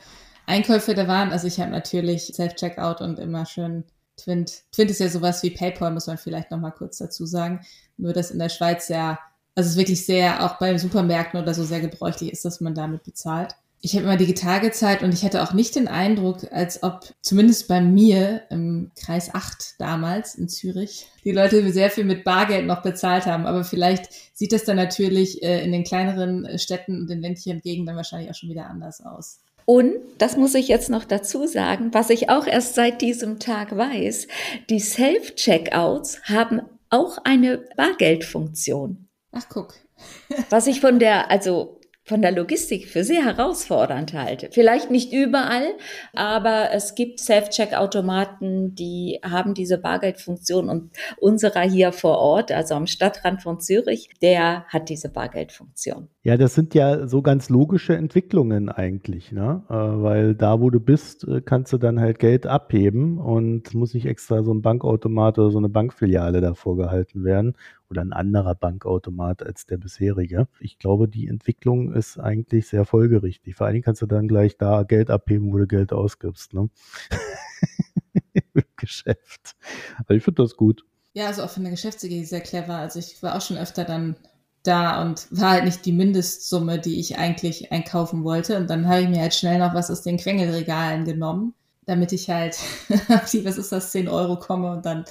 Einkäufe 0.45 0.93
da 0.93 1.07
waren. 1.07 1.31
Also 1.31 1.47
ich 1.47 1.59
habe 1.59 1.71
natürlich 1.71 2.33
Self-Checkout 2.33 3.01
und 3.01 3.19
immer 3.19 3.45
schön 3.45 3.83
Twint. 4.17 4.63
Twint 4.71 4.91
ist 4.91 4.99
ja 4.99 5.09
sowas 5.09 5.41
wie 5.43 5.49
PayPal, 5.49 5.91
muss 5.91 6.07
man 6.07 6.17
vielleicht 6.17 6.51
noch 6.51 6.59
mal 6.59 6.71
kurz 6.71 6.97
dazu 6.97 7.25
sagen. 7.25 7.61
Nur 7.97 8.13
dass 8.13 8.31
in 8.31 8.39
der 8.39 8.49
Schweiz 8.49 8.87
ja, 8.89 9.19
also 9.55 9.69
es 9.69 9.77
wirklich 9.77 10.05
sehr, 10.05 10.45
auch 10.45 10.57
bei 10.59 10.77
Supermärkten 10.77 11.39
oder 11.39 11.53
so 11.53 11.63
sehr 11.63 11.81
gebräuchlich 11.81 12.31
ist, 12.31 12.45
dass 12.45 12.61
man 12.61 12.75
damit 12.75 13.03
bezahlt. 13.03 13.55
Ich 13.85 13.95
habe 13.95 14.05
immer 14.05 14.15
digital 14.15 14.61
gezahlt 14.61 15.03
und 15.03 15.13
ich 15.13 15.25
hatte 15.25 15.43
auch 15.43 15.51
nicht 15.51 15.75
den 15.75 15.89
Eindruck, 15.89 16.49
als 16.53 16.83
ob 16.83 17.01
zumindest 17.21 17.67
bei 17.67 17.81
mir 17.81 18.43
im 18.49 18.91
Kreis 18.95 19.33
8 19.33 19.75
damals 19.77 20.35
in 20.35 20.47
Zürich 20.47 21.07
die 21.25 21.33
Leute 21.33 21.69
sehr 21.73 21.89
viel 21.89 22.05
mit 22.05 22.23
Bargeld 22.23 22.65
noch 22.65 22.81
bezahlt 22.81 23.25
haben. 23.25 23.45
Aber 23.45 23.65
vielleicht 23.65 24.07
sieht 24.33 24.53
das 24.53 24.63
dann 24.63 24.77
natürlich 24.77 25.43
äh, 25.43 25.65
in 25.65 25.73
den 25.73 25.83
kleineren 25.83 26.57
Städten 26.57 27.01
und 27.01 27.09
den 27.09 27.21
ländlichen 27.21 27.59
Gegenden 27.59 27.97
wahrscheinlich 27.97 28.29
auch 28.29 28.35
schon 28.35 28.49
wieder 28.49 28.67
anders 28.67 29.01
aus. 29.01 29.41
Und, 29.65 29.93
das 30.17 30.37
muss 30.37 30.55
ich 30.55 30.67
jetzt 30.67 30.89
noch 30.89 31.05
dazu 31.05 31.47
sagen, 31.47 31.93
was 31.93 32.09
ich 32.09 32.29
auch 32.29 32.47
erst 32.47 32.75
seit 32.75 33.01
diesem 33.01 33.39
Tag 33.39 33.75
weiß, 33.75 34.27
die 34.69 34.79
Self-Checkouts 34.79 36.21
haben 36.23 36.61
auch 36.89 37.17
eine 37.23 37.59
Bargeldfunktion. 37.75 39.07
Ach, 39.31 39.45
guck. 39.49 39.75
was 40.49 40.67
ich 40.67 40.81
von 40.81 40.99
der, 40.99 41.31
also 41.31 41.79
von 42.05 42.21
der 42.21 42.31
Logistik 42.31 42.89
für 42.89 43.03
sehr 43.03 43.23
herausfordernd 43.23 44.13
halte. 44.13 44.49
Vielleicht 44.51 44.91
nicht 44.91 45.13
überall, 45.13 45.73
aber 46.13 46.71
es 46.71 46.95
gibt 46.95 47.19
Self-Check-Automaten, 47.21 48.75
die 48.75 49.19
haben 49.23 49.53
diese 49.53 49.77
Bargeldfunktion 49.77 50.69
und 50.69 50.91
unserer 51.17 51.61
hier 51.61 51.93
vor 51.93 52.17
Ort, 52.17 52.51
also 52.51 52.75
am 52.75 52.87
Stadtrand 52.87 53.41
von 53.41 53.61
Zürich, 53.61 54.09
der 54.21 54.65
hat 54.67 54.89
diese 54.89 55.09
Bargeldfunktion. 55.09 56.09
Ja, 56.25 56.37
das 56.37 56.53
sind 56.55 56.73
ja 56.73 57.05
so 57.05 57.21
ganz 57.21 57.49
logische 57.49 57.97
Entwicklungen 57.97 58.69
eigentlich, 58.69 59.33
ne? 59.33 59.61
Äh, 59.67 59.73
weil 59.73 60.35
da, 60.35 60.61
wo 60.61 60.69
du 60.69 60.79
bist, 60.79 61.27
äh, 61.27 61.41
kannst 61.41 61.73
du 61.73 61.77
dann 61.77 61.99
halt 61.99 62.17
Geld 62.17 62.47
abheben 62.47 63.17
und 63.17 63.73
muss 63.73 63.93
nicht 63.93 64.05
extra 64.05 64.41
so 64.41 64.53
ein 64.53 64.61
Bankautomat 64.61 65.37
oder 65.37 65.51
so 65.51 65.57
eine 65.57 65.67
Bankfiliale 65.67 66.39
davor 66.39 66.77
gehalten 66.77 67.25
werden 67.25 67.57
oder 67.89 67.99
ein 68.03 68.13
anderer 68.13 68.55
Bankautomat 68.55 69.43
als 69.43 69.65
der 69.65 69.75
bisherige. 69.75 70.47
Ich 70.61 70.79
glaube, 70.79 71.09
die 71.09 71.27
Entwicklung 71.27 71.91
ist 71.91 72.17
eigentlich 72.17 72.69
sehr 72.69 72.85
folgerichtig. 72.85 73.55
Vor 73.55 73.67
allen 73.67 73.73
Dingen 73.73 73.83
kannst 73.83 74.01
du 74.01 74.05
dann 74.05 74.29
gleich 74.29 74.57
da 74.57 74.83
Geld 74.83 75.09
abheben, 75.09 75.51
wo 75.51 75.57
du 75.57 75.67
Geld 75.67 75.91
ausgibst. 75.91 76.53
Ne? 76.53 76.69
Im 78.53 78.63
Geschäft. 78.77 79.57
Aber 79.97 80.15
ich 80.15 80.23
finde 80.23 80.41
das 80.41 80.55
gut. 80.55 80.85
Ja, 81.15 81.27
also 81.27 81.43
auch 81.43 81.49
für 81.49 81.59
eine 81.59 81.71
Geschäftsidee 81.71 82.23
sehr 82.23 82.39
clever. 82.39 82.75
Also 82.75 82.99
ich 82.99 83.21
war 83.21 83.35
auch 83.35 83.41
schon 83.41 83.57
öfter 83.57 83.83
dann 83.83 84.15
da 84.63 85.01
und 85.01 85.27
war 85.29 85.51
halt 85.51 85.65
nicht 85.65 85.85
die 85.85 85.91
Mindestsumme, 85.91 86.79
die 86.79 86.99
ich 86.99 87.17
eigentlich 87.17 87.71
einkaufen 87.71 88.23
wollte. 88.23 88.57
Und 88.57 88.69
dann 88.69 88.87
habe 88.87 89.01
ich 89.01 89.09
mir 89.09 89.21
halt 89.21 89.33
schnell 89.33 89.59
noch 89.59 89.73
was 89.73 89.91
aus 89.91 90.01
den 90.01 90.17
Quengelregalen 90.17 91.05
genommen, 91.05 91.53
damit 91.85 92.13
ich 92.13 92.29
halt 92.29 92.57
was 93.07 93.33
ist 93.33 93.71
das, 93.71 93.91
10 93.91 94.07
Euro 94.07 94.39
komme 94.39 94.71
und 94.71 94.85
dann 94.85 95.05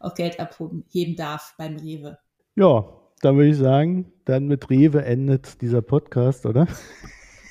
auch 0.00 0.14
Geld 0.14 0.40
abheben 0.40 1.16
darf 1.16 1.54
beim 1.58 1.76
Rewe. 1.76 2.18
Ja, 2.56 2.84
dann 3.20 3.36
würde 3.36 3.50
ich 3.50 3.58
sagen, 3.58 4.12
dann 4.24 4.46
mit 4.46 4.70
Rewe 4.70 5.04
endet 5.04 5.60
dieser 5.60 5.82
Podcast, 5.82 6.46
oder? 6.46 6.66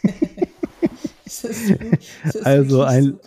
also 2.43 2.83
ein, 2.83 3.19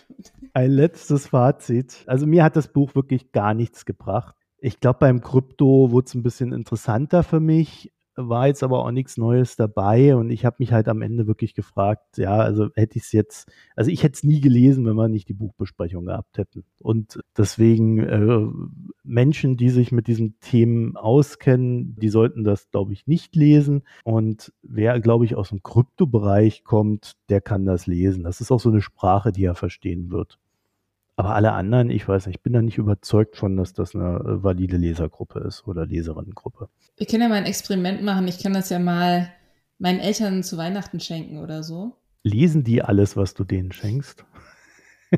ein 0.52 0.70
letztes 0.70 1.28
Fazit. 1.28 2.04
Also 2.06 2.26
mir 2.26 2.44
hat 2.44 2.56
das 2.56 2.68
Buch 2.68 2.94
wirklich 2.94 3.32
gar 3.32 3.54
nichts 3.54 3.84
gebracht. 3.84 4.34
Ich 4.58 4.80
glaube, 4.80 4.98
beim 5.00 5.20
Krypto 5.20 5.90
wurde 5.90 6.06
es 6.06 6.14
ein 6.14 6.22
bisschen 6.22 6.52
interessanter 6.52 7.22
für 7.22 7.40
mich 7.40 7.92
war 8.16 8.46
jetzt 8.46 8.62
aber 8.62 8.84
auch 8.84 8.90
nichts 8.90 9.18
Neues 9.18 9.56
dabei 9.56 10.16
und 10.16 10.30
ich 10.30 10.44
habe 10.44 10.56
mich 10.58 10.72
halt 10.72 10.88
am 10.88 11.02
Ende 11.02 11.26
wirklich 11.26 11.54
gefragt, 11.54 12.16
ja, 12.16 12.36
also 12.36 12.68
hätte 12.74 12.98
ich 12.98 13.04
es 13.04 13.12
jetzt, 13.12 13.50
also 13.76 13.90
ich 13.90 14.02
hätte 14.02 14.14
es 14.14 14.24
nie 14.24 14.40
gelesen, 14.40 14.86
wenn 14.86 14.96
wir 14.96 15.08
nicht 15.08 15.28
die 15.28 15.34
Buchbesprechung 15.34 16.06
gehabt 16.06 16.38
hätten. 16.38 16.64
Und 16.80 17.20
deswegen 17.36 17.98
äh, 17.98 18.46
Menschen, 19.04 19.56
die 19.56 19.68
sich 19.68 19.92
mit 19.92 20.06
diesen 20.06 20.40
Themen 20.40 20.96
auskennen, 20.96 21.96
die 21.96 22.08
sollten 22.08 22.42
das, 22.42 22.70
glaube 22.70 22.92
ich, 22.94 23.06
nicht 23.06 23.36
lesen. 23.36 23.82
Und 24.02 24.52
wer, 24.62 24.98
glaube 25.00 25.26
ich, 25.26 25.36
aus 25.36 25.50
dem 25.50 25.62
Kryptobereich 25.62 26.64
kommt, 26.64 27.16
der 27.28 27.40
kann 27.40 27.66
das 27.66 27.86
lesen. 27.86 28.24
Das 28.24 28.40
ist 28.40 28.50
auch 28.50 28.60
so 28.60 28.70
eine 28.70 28.80
Sprache, 28.80 29.30
die 29.32 29.44
er 29.44 29.54
verstehen 29.54 30.10
wird. 30.10 30.38
Aber 31.16 31.34
alle 31.34 31.52
anderen, 31.52 31.88
ich 31.88 32.06
weiß 32.06 32.26
nicht, 32.26 32.36
ich 32.36 32.42
bin 32.42 32.52
da 32.52 32.60
nicht 32.60 32.76
überzeugt 32.76 33.36
von, 33.36 33.56
dass 33.56 33.72
das 33.72 33.94
eine 33.94 34.18
äh, 34.18 34.42
valide 34.44 34.76
Lesergruppe 34.76 35.40
ist 35.40 35.66
oder 35.66 35.86
Leserinnengruppe. 35.86 36.68
Wir 36.98 37.06
können 37.06 37.22
ja 37.22 37.28
mal 37.28 37.36
ein 37.36 37.46
Experiment 37.46 38.02
machen. 38.02 38.28
Ich 38.28 38.38
kann 38.38 38.52
das 38.52 38.68
ja 38.68 38.78
mal 38.78 39.32
meinen 39.78 40.00
Eltern 40.00 40.42
zu 40.42 40.58
Weihnachten 40.58 41.00
schenken 41.00 41.38
oder 41.38 41.62
so. 41.62 41.96
Lesen 42.22 42.64
die 42.64 42.82
alles, 42.82 43.16
was 43.16 43.32
du 43.32 43.44
denen 43.44 43.72
schenkst? 43.72 44.26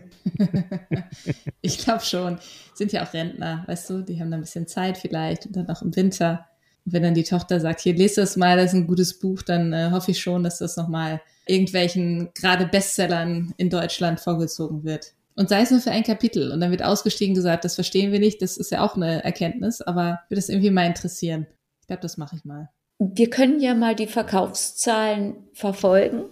ich 1.63 1.79
glaube 1.79 2.05
schon. 2.05 2.39
Sind 2.75 2.93
ja 2.93 3.05
auch 3.05 3.13
Rentner, 3.13 3.65
weißt 3.67 3.91
du, 3.91 4.03
die 4.03 4.21
haben 4.21 4.31
da 4.31 4.37
ein 4.37 4.43
bisschen 4.43 4.69
Zeit 4.69 4.99
vielleicht 4.99 5.47
und 5.47 5.57
dann 5.57 5.69
auch 5.69 5.83
im 5.83 5.97
Winter. 5.97 6.47
Und 6.85 6.93
wenn 6.93 7.03
dann 7.03 7.15
die 7.15 7.25
Tochter 7.25 7.59
sagt, 7.59 7.81
hier, 7.81 7.95
lese 7.95 8.21
das 8.21 8.37
mal, 8.37 8.57
das 8.57 8.67
ist 8.67 8.75
ein 8.75 8.87
gutes 8.87 9.19
Buch, 9.19 9.43
dann 9.43 9.73
äh, 9.73 9.91
hoffe 9.91 10.13
ich 10.13 10.21
schon, 10.21 10.45
dass 10.45 10.59
das 10.59 10.77
nochmal 10.77 11.21
irgendwelchen 11.47 12.31
gerade 12.35 12.67
Bestsellern 12.67 13.53
in 13.57 13.71
Deutschland 13.71 14.21
vorgezogen 14.21 14.85
wird. 14.85 15.15
Und 15.39 15.49
sei 15.49 15.61
es 15.61 15.71
nur 15.71 15.79
für 15.79 15.93
ein 15.93 16.03
Kapitel. 16.03 16.51
Und 16.51 16.59
dann 16.59 16.73
wird 16.73 16.83
ausgestiegen 16.83 17.33
gesagt, 17.33 17.65
das 17.65 17.77
verstehen 17.77 18.11
wir 18.11 18.19
nicht, 18.19 18.43
das 18.43 18.57
ist 18.57 18.73
ja 18.73 18.85
auch 18.85 18.97
eine 18.97 19.23
Erkenntnis, 19.23 19.81
aber 19.81 20.19
würde 20.29 20.41
das 20.41 20.49
irgendwie 20.49 20.73
mal 20.73 20.87
interessieren. 20.87 21.47
Ich 21.81 21.87
glaube, 21.87 22.03
das 22.03 22.17
mache 22.17 22.35
ich 22.35 22.45
mal. 22.45 22.71
Wir 22.99 23.31
können 23.31 23.61
ja 23.61 23.75
mal 23.75 23.95
die 23.95 24.09
Verkaufszahlen 24.09 25.37
verfolgen. 25.53 26.25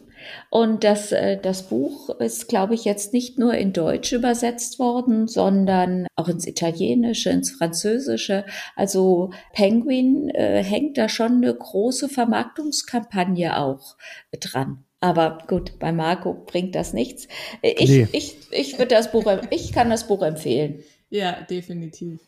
Und 0.51 0.83
das, 0.83 1.13
äh, 1.13 1.41
das 1.41 1.69
Buch 1.69 2.11
ist, 2.19 2.49
glaube 2.49 2.75
ich, 2.75 2.85
jetzt 2.85 3.13
nicht 3.13 3.39
nur 3.39 3.55
in 3.55 3.73
Deutsch 3.73 4.13
übersetzt 4.13 4.81
worden, 4.81 5.29
sondern 5.29 6.09
auch 6.17 6.27
ins 6.27 6.45
Italienische, 6.45 7.31
ins 7.31 7.53
Französische. 7.53 8.45
Also 8.75 9.31
Penguin 9.53 10.31
äh, 10.31 10.65
hängt 10.65 10.99
da 10.99 11.09
schon 11.09 11.37
eine 11.37 11.55
große 11.55 12.09
Vermarktungskampagne 12.09 13.57
auch 13.57 13.97
dran. 14.41 14.86
Aber 15.07 15.39
gut, 15.47 15.79
bei 15.79 15.93
Marco 15.93 16.35
bringt 16.35 16.75
das 16.75 16.93
nichts. 16.93 17.29
Ich, 17.63 17.89
nee. 17.89 18.09
ich, 18.11 18.39
ich 18.51 18.73
würde 18.77 18.97
das 18.97 19.13
Buch, 19.13 19.25
ich 19.51 19.71
kann 19.71 19.89
das 19.89 20.09
Buch 20.09 20.21
empfehlen. 20.21 20.81
Ja, 21.11 21.43
definitiv. 21.49 22.21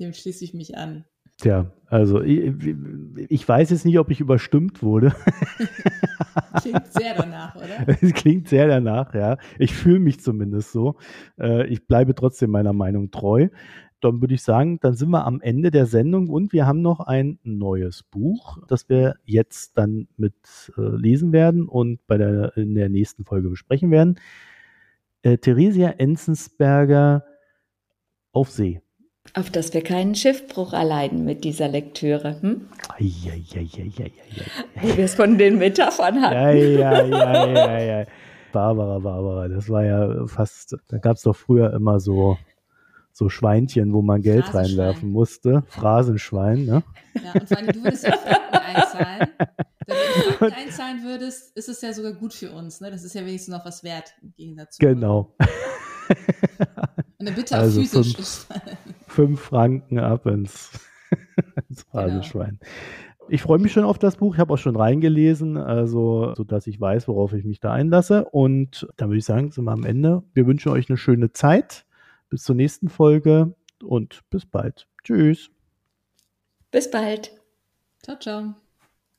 dem 0.00 0.12
schließe 0.12 0.42
ich 0.42 0.52
mich 0.52 0.76
an. 0.76 1.04
Tja, 1.40 1.70
also 1.86 2.20
ich, 2.20 2.52
ich, 3.28 3.48
weiß 3.48 3.70
jetzt 3.70 3.84
nicht, 3.84 4.00
ob 4.00 4.10
ich 4.10 4.18
überstimmt 4.18 4.82
wurde. 4.82 5.14
Klingt 6.60 6.92
sehr 6.92 7.14
danach, 7.14 7.54
oder? 7.54 7.86
Es 8.02 8.12
klingt 8.14 8.48
sehr 8.48 8.66
danach, 8.66 9.14
ja. 9.14 9.38
Ich 9.60 9.72
fühle 9.72 10.00
mich 10.00 10.18
zumindest 10.20 10.72
so. 10.72 10.96
Äh, 11.38 11.68
ich 11.68 11.86
bleibe 11.86 12.16
trotzdem 12.16 12.50
meiner 12.50 12.72
Meinung 12.72 13.12
treu. 13.12 13.48
Dann 14.02 14.20
würde 14.20 14.34
ich 14.34 14.42
sagen, 14.42 14.78
dann 14.80 14.94
sind 14.94 15.10
wir 15.10 15.24
am 15.24 15.40
Ende 15.40 15.70
der 15.70 15.86
Sendung 15.86 16.28
und 16.28 16.52
wir 16.52 16.66
haben 16.66 16.82
noch 16.82 17.00
ein 17.00 17.38
neues 17.44 18.02
Buch, 18.02 18.58
das 18.68 18.88
wir 18.88 19.14
jetzt 19.24 19.78
dann 19.78 20.08
mit 20.16 20.34
äh, 20.76 20.80
lesen 20.80 21.32
werden 21.32 21.68
und 21.68 22.04
bei 22.06 22.18
der, 22.18 22.56
in 22.56 22.74
der 22.74 22.88
nächsten 22.88 23.24
Folge 23.24 23.48
besprechen 23.48 23.90
werden. 23.90 24.18
Äh, 25.22 25.38
Theresia 25.38 25.90
Enzensberger 25.90 27.24
auf 28.32 28.50
See. 28.50 28.80
Auf 29.34 29.50
dass 29.50 29.72
wir 29.72 29.82
keinen 29.82 30.16
Schiffbruch 30.16 30.72
erleiden 30.72 31.24
mit 31.24 31.44
dieser 31.44 31.68
Lektüre. 31.68 32.40
Hm? 32.42 32.62
Wo 34.80 34.96
wir 34.96 35.04
es 35.04 35.14
von 35.14 35.38
den 35.38 35.58
Metaphern 35.58 36.20
hatten. 36.20 36.34
Ja, 36.34 36.50
ja, 36.50 37.04
ja, 37.04 37.46
ja, 37.54 38.00
ja. 38.00 38.06
Barbara, 38.52 38.98
Barbara, 38.98 39.48
das 39.48 39.70
war 39.70 39.84
ja 39.84 40.26
fast, 40.26 40.76
da 40.88 40.98
gab 40.98 41.16
es 41.16 41.22
doch 41.22 41.34
früher 41.34 41.72
immer 41.72 42.00
so, 42.00 42.36
so 43.12 43.28
Schweinchen, 43.28 43.92
wo 43.92 44.02
man 44.02 44.22
Geld 44.22 44.54
reinwerfen 44.54 45.10
musste. 45.10 45.64
Phrasenschwein, 45.68 46.64
ne? 46.64 46.82
Ja, 47.22 47.32
und 47.32 47.48
vor 47.48 47.58
allem, 47.58 47.66
du 47.68 47.84
würdest 47.84 48.04
ja 48.04 48.16
Franken 48.16 48.56
einzahlen. 48.56 49.28
Wenn 49.86 49.96
du 49.96 50.32
Franken 50.32 50.54
einzahlen 50.54 51.04
würdest, 51.04 51.56
ist 51.56 51.68
es 51.68 51.82
ja 51.82 51.92
sogar 51.92 52.12
gut 52.12 52.32
für 52.32 52.50
uns, 52.52 52.80
ne? 52.80 52.90
Das 52.90 53.04
ist 53.04 53.14
ja 53.14 53.22
wenigstens 53.26 53.54
noch 53.54 53.64
was 53.64 53.84
wert 53.84 54.14
im 54.22 54.32
Gegensatz 54.34 54.76
zu. 54.76 54.86
Genau. 54.86 55.34
Dann 57.18 57.34
bitte 57.34 57.56
also 57.56 57.80
auch 57.80 57.84
physisch. 57.84 58.14
Fünf, 58.14 58.46
fünf 59.06 59.40
Franken 59.40 59.98
ab 59.98 60.26
ins, 60.26 60.70
ins 61.68 61.82
Phrasenschwein. 61.82 62.58
Genau. 62.60 62.70
Ich 63.28 63.42
freue 63.42 63.58
mich 63.58 63.72
schon 63.72 63.84
auf 63.84 63.98
das 63.98 64.16
Buch. 64.16 64.34
Ich 64.34 64.40
habe 64.40 64.52
auch 64.52 64.58
schon 64.58 64.76
reingelesen, 64.76 65.56
also 65.56 66.34
so 66.34 66.44
dass 66.44 66.66
ich 66.66 66.80
weiß, 66.80 67.08
worauf 67.08 67.32
ich 67.32 67.44
mich 67.44 67.60
da 67.60 67.72
einlasse. 67.72 68.24
Und 68.24 68.88
dann 68.96 69.08
würde 69.08 69.18
ich 69.18 69.24
sagen, 69.24 69.52
sind 69.52 69.64
wir 69.64 69.72
am 69.72 69.84
Ende. 69.84 70.22
Wir 70.34 70.46
wünschen 70.46 70.72
euch 70.72 70.90
eine 70.90 70.96
schöne 70.96 71.32
Zeit. 71.32 71.86
Bis 72.32 72.44
zur 72.44 72.54
nächsten 72.54 72.88
Folge 72.88 73.54
und 73.84 74.22
bis 74.30 74.46
bald. 74.46 74.88
Tschüss. 75.04 75.50
Bis 76.70 76.90
bald. 76.90 77.30
Ciao, 78.02 78.18
ciao. 78.18 78.54